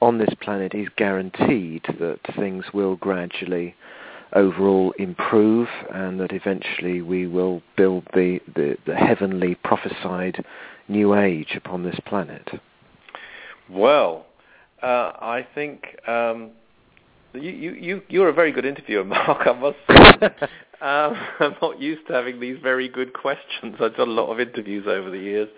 [0.01, 3.76] on this planet is guaranteed that things will gradually
[4.34, 10.43] overall improve and that eventually we will build the, the, the heavenly prophesied
[10.88, 12.47] new age upon this planet?
[13.70, 14.26] Well,
[14.82, 16.51] uh, I think um,
[17.34, 20.47] you, you, you, you're a very good interviewer, Mark, I must say.
[20.82, 23.75] Um, I'm not used to having these very good questions.
[23.82, 25.49] I've done a lot of interviews over the years.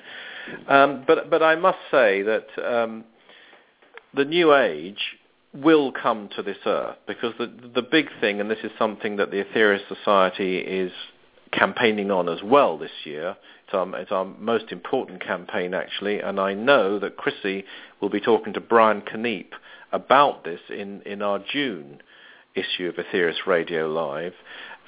[0.68, 3.04] Um, but, but I must say that um,
[4.16, 4.98] the New Age
[5.54, 9.30] will come to this earth because the, the big thing, and this is something that
[9.30, 10.92] the Aetherius Society is
[11.52, 16.40] campaigning on as well this year, it's our, it's our most important campaign actually, and
[16.40, 17.66] I know that Chrissie
[18.02, 19.52] will be talking to Brian Keneipp
[19.92, 22.02] about this in, in our June
[22.56, 24.34] issue of Aetherius Radio Live.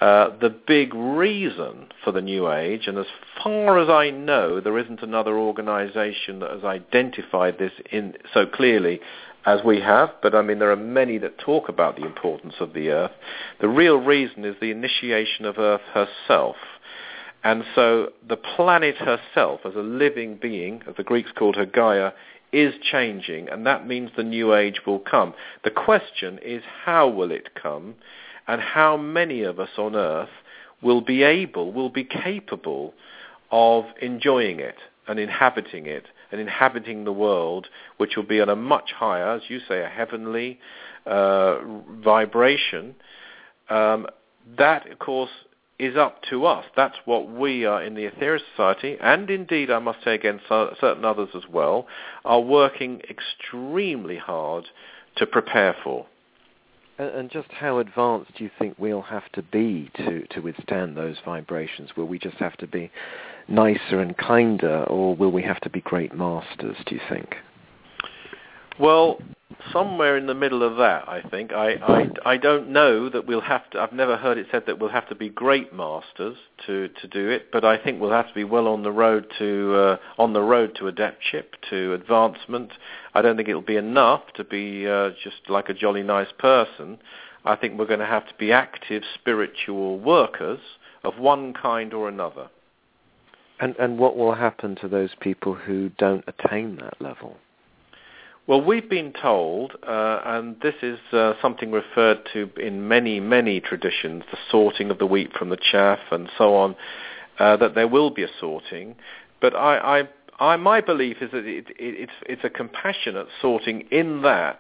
[0.02, 3.06] Uh, the big reason for the New Age, and as
[3.42, 9.00] far as I know, there isn't another organization that has identified this in so clearly
[9.46, 12.74] as we have, but I mean there are many that talk about the importance of
[12.74, 13.12] the Earth.
[13.62, 16.56] The real reason is the initiation of Earth herself.
[17.44, 22.12] And so the planet herself, as a living being, as the Greeks called her Gaia,
[22.54, 25.34] is changing, and that means the new age will come.
[25.64, 27.96] The question is how will it come,
[28.48, 30.30] and how many of us on earth
[30.82, 32.94] will be able, will be capable
[33.52, 34.76] of enjoying it
[35.08, 39.44] and inhabiting it and inhabiting the world, which will be on a much higher, as
[39.50, 40.60] you say, a heavenly
[41.06, 41.58] uh,
[42.04, 42.96] vibration.
[43.70, 44.08] Um,
[44.58, 45.30] that, of course,
[45.80, 46.66] is up to us.
[46.76, 51.04] That's what we are in the Aetherius Society, and indeed, I must say again, certain
[51.04, 51.88] others as well,
[52.24, 54.66] are working extremely hard
[55.18, 56.06] to prepare for.
[57.00, 61.18] And just how advanced do you think we'll have to be to, to withstand those
[61.26, 61.90] vibrations?
[61.98, 62.92] Will we just have to be
[63.48, 67.36] nicer and kinder, or will we have to be great masters, do you think?
[68.80, 69.20] Well,
[69.72, 71.54] somewhere in the middle of that, I think.
[71.54, 74.80] I, I, I don't know that we'll have to, I've never heard it said that
[74.80, 78.28] we'll have to be great masters to, to do it, but I think we'll have
[78.28, 82.72] to be well on the road to, uh, on the road to adeptship, to advancement.
[83.14, 86.98] I don't think it'll be enough to be uh, just like a jolly nice person.
[87.46, 90.60] I think we're going to have to be active spiritual workers
[91.04, 92.50] of one kind or another.
[93.60, 97.38] And, and what will happen to those people who don't attain that level?
[98.46, 103.62] Well, we've been told, uh, and this is uh, something referred to in many, many
[103.62, 106.76] traditions, the sorting of the wheat from the chaff and so on,
[107.40, 108.96] uh, that there will be a sorting.
[109.40, 110.02] But I,
[110.40, 114.60] I, I, my belief is that it, it, it's, it's a compassionate sorting in that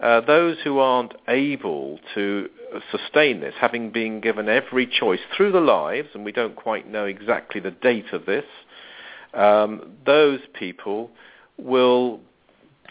[0.00, 2.48] uh, those who aren't able to
[2.90, 7.04] sustain this, having been given every choice through the lives, and we don't quite know
[7.04, 8.46] exactly the date of this,
[9.34, 11.10] um, those people
[11.58, 12.20] will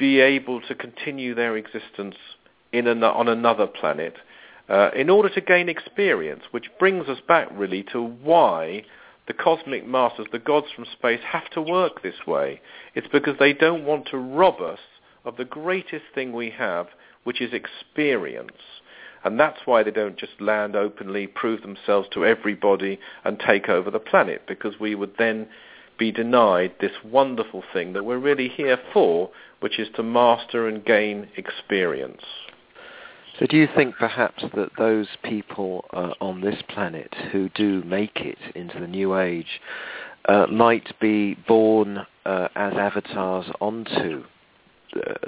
[0.02, 2.16] be able to continue their existence
[2.74, 4.16] in an, on another planet
[4.68, 8.84] uh, in order to gain experience, which brings us back really to why
[9.28, 12.60] the cosmic masters, the gods from space, have to work this way.
[12.96, 14.80] It's because they don't want to rob us
[15.24, 16.88] of the greatest thing we have,
[17.24, 18.58] which is experience.
[19.24, 23.92] And that's why they don't just land openly, prove themselves to everybody, and take over
[23.92, 25.48] the planet, because we would then
[26.02, 29.30] be denied this wonderful thing that we're really here for,
[29.60, 32.24] which is to master and gain experience.
[33.38, 38.16] So do you think perhaps that those people uh, on this planet who do make
[38.16, 39.62] it into the new age
[40.28, 44.24] uh, might be born uh, as avatars onto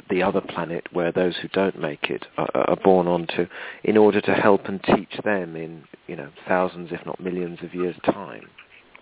[0.10, 3.46] the other planet where those who don't make it are, are, born onto
[3.84, 7.74] in order to help and teach them in you know thousands if not millions of
[7.74, 8.46] years time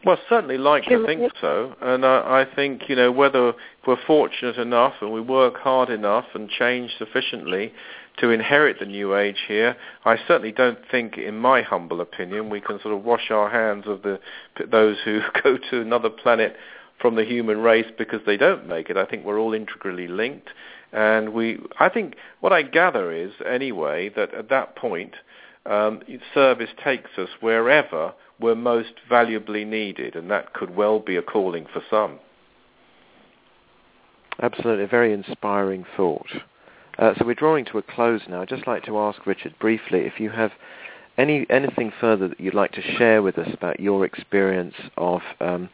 [0.06, 3.54] well, certainly like to think so, and I, I think you know whether
[3.86, 7.72] we're fortunate enough and we work hard enough and change sufficiently
[8.18, 9.76] to inherit the new age here.
[10.06, 13.86] I certainly don't think, in my humble opinion, we can sort of wash our hands
[13.88, 14.20] of the
[14.70, 16.56] those who go to another planet
[17.00, 18.98] from the human race because they don't make it.
[18.98, 20.50] I think we're all integrally linked,
[20.92, 21.60] and we.
[21.80, 25.14] I think what I gather is anyway that at that point,
[25.66, 26.02] um,
[26.34, 31.66] service takes us wherever were most valuably needed, and that could well be a calling
[31.72, 32.20] for some.
[34.42, 36.28] Absolutely, a very inspiring thought.
[36.98, 38.42] Uh, so we're drawing to a close now.
[38.42, 40.52] I'd just like to ask Richard briefly if you have
[41.18, 45.70] any anything further that you'd like to share with us about your experience of um,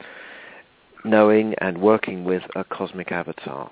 [1.03, 3.71] knowing and working with a cosmic avatar.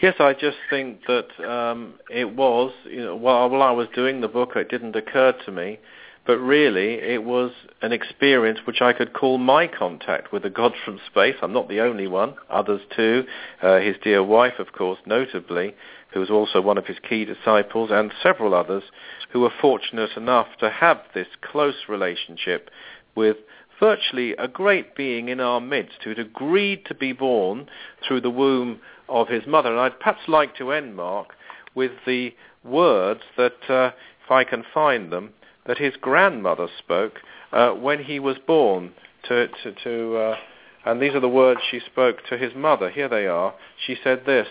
[0.00, 4.20] Yes, I just think that um, it was, you know, while, while I was doing
[4.20, 5.78] the book, it didn't occur to me
[6.26, 7.52] but really it was
[7.82, 11.36] an experience which I could call my contact with the God from space.
[11.42, 13.24] I'm not the only one, others too.
[13.62, 15.74] Uh, his dear wife, of course, notably,
[16.12, 18.84] who was also one of his key disciples, and several others
[19.30, 22.70] who were fortunate enough to have this close relationship
[23.14, 23.36] with
[23.80, 27.68] virtually a great being in our midst who had agreed to be born
[28.06, 29.70] through the womb of his mother.
[29.70, 31.34] And I'd perhaps like to end, Mark,
[31.74, 33.90] with the words that, uh,
[34.24, 35.34] if I can find them,
[35.66, 37.20] that his grandmother spoke
[37.52, 38.92] uh, when he was born.
[39.28, 40.36] To, to, to uh,
[40.84, 42.90] and these are the words she spoke to his mother.
[42.90, 43.54] Here they are.
[43.86, 44.48] She said this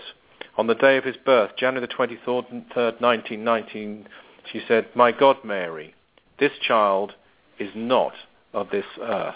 [0.58, 4.08] on the day of his birth, January the 23rd, 1919.
[4.52, 5.94] She said, "My God, Mary,
[6.40, 7.14] this child
[7.60, 8.14] is not
[8.52, 9.36] of this earth,"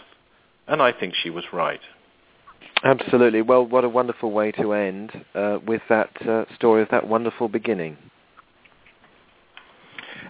[0.68, 1.82] and I think she was right.
[2.84, 3.42] Absolutely.
[3.42, 7.48] Well, what a wonderful way to end uh, with that uh, story of that wonderful
[7.48, 7.98] beginning.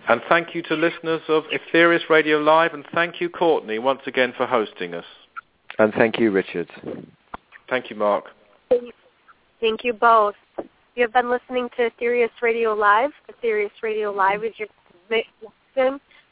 [0.10, 4.34] And thank you to listeners of Aetherius Radio Live, and thank you, Courtney, once again
[4.38, 5.06] for hosting us.
[5.80, 6.70] And thank you, Richard.
[7.70, 8.26] Thank you, Mark.
[9.60, 10.36] Thank you both.
[10.96, 13.12] You have been listening to Aetherius Radio Live.
[13.30, 14.70] Aetherius Radio Live is your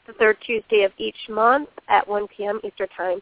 [0.06, 2.60] the third Tuesday of each month at 1 p.m.
[2.64, 3.18] Eastern Time.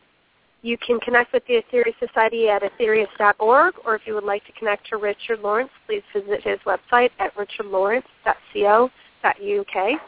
[0.63, 4.53] You can connect with the Aetherius Society at aetherius.org, or if you would like to
[4.53, 10.01] connect to Richard Lawrence, please visit his website at richardlawrence.co.uk.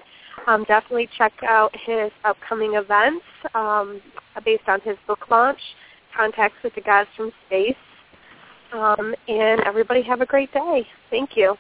[0.47, 3.25] Um, definitely check out his upcoming events
[3.55, 4.01] um,
[4.45, 5.61] based on his book launch,
[6.17, 7.75] Contacts with the Gods from Space.
[8.73, 10.87] Um, and everybody have a great day.
[11.11, 11.57] Thank you.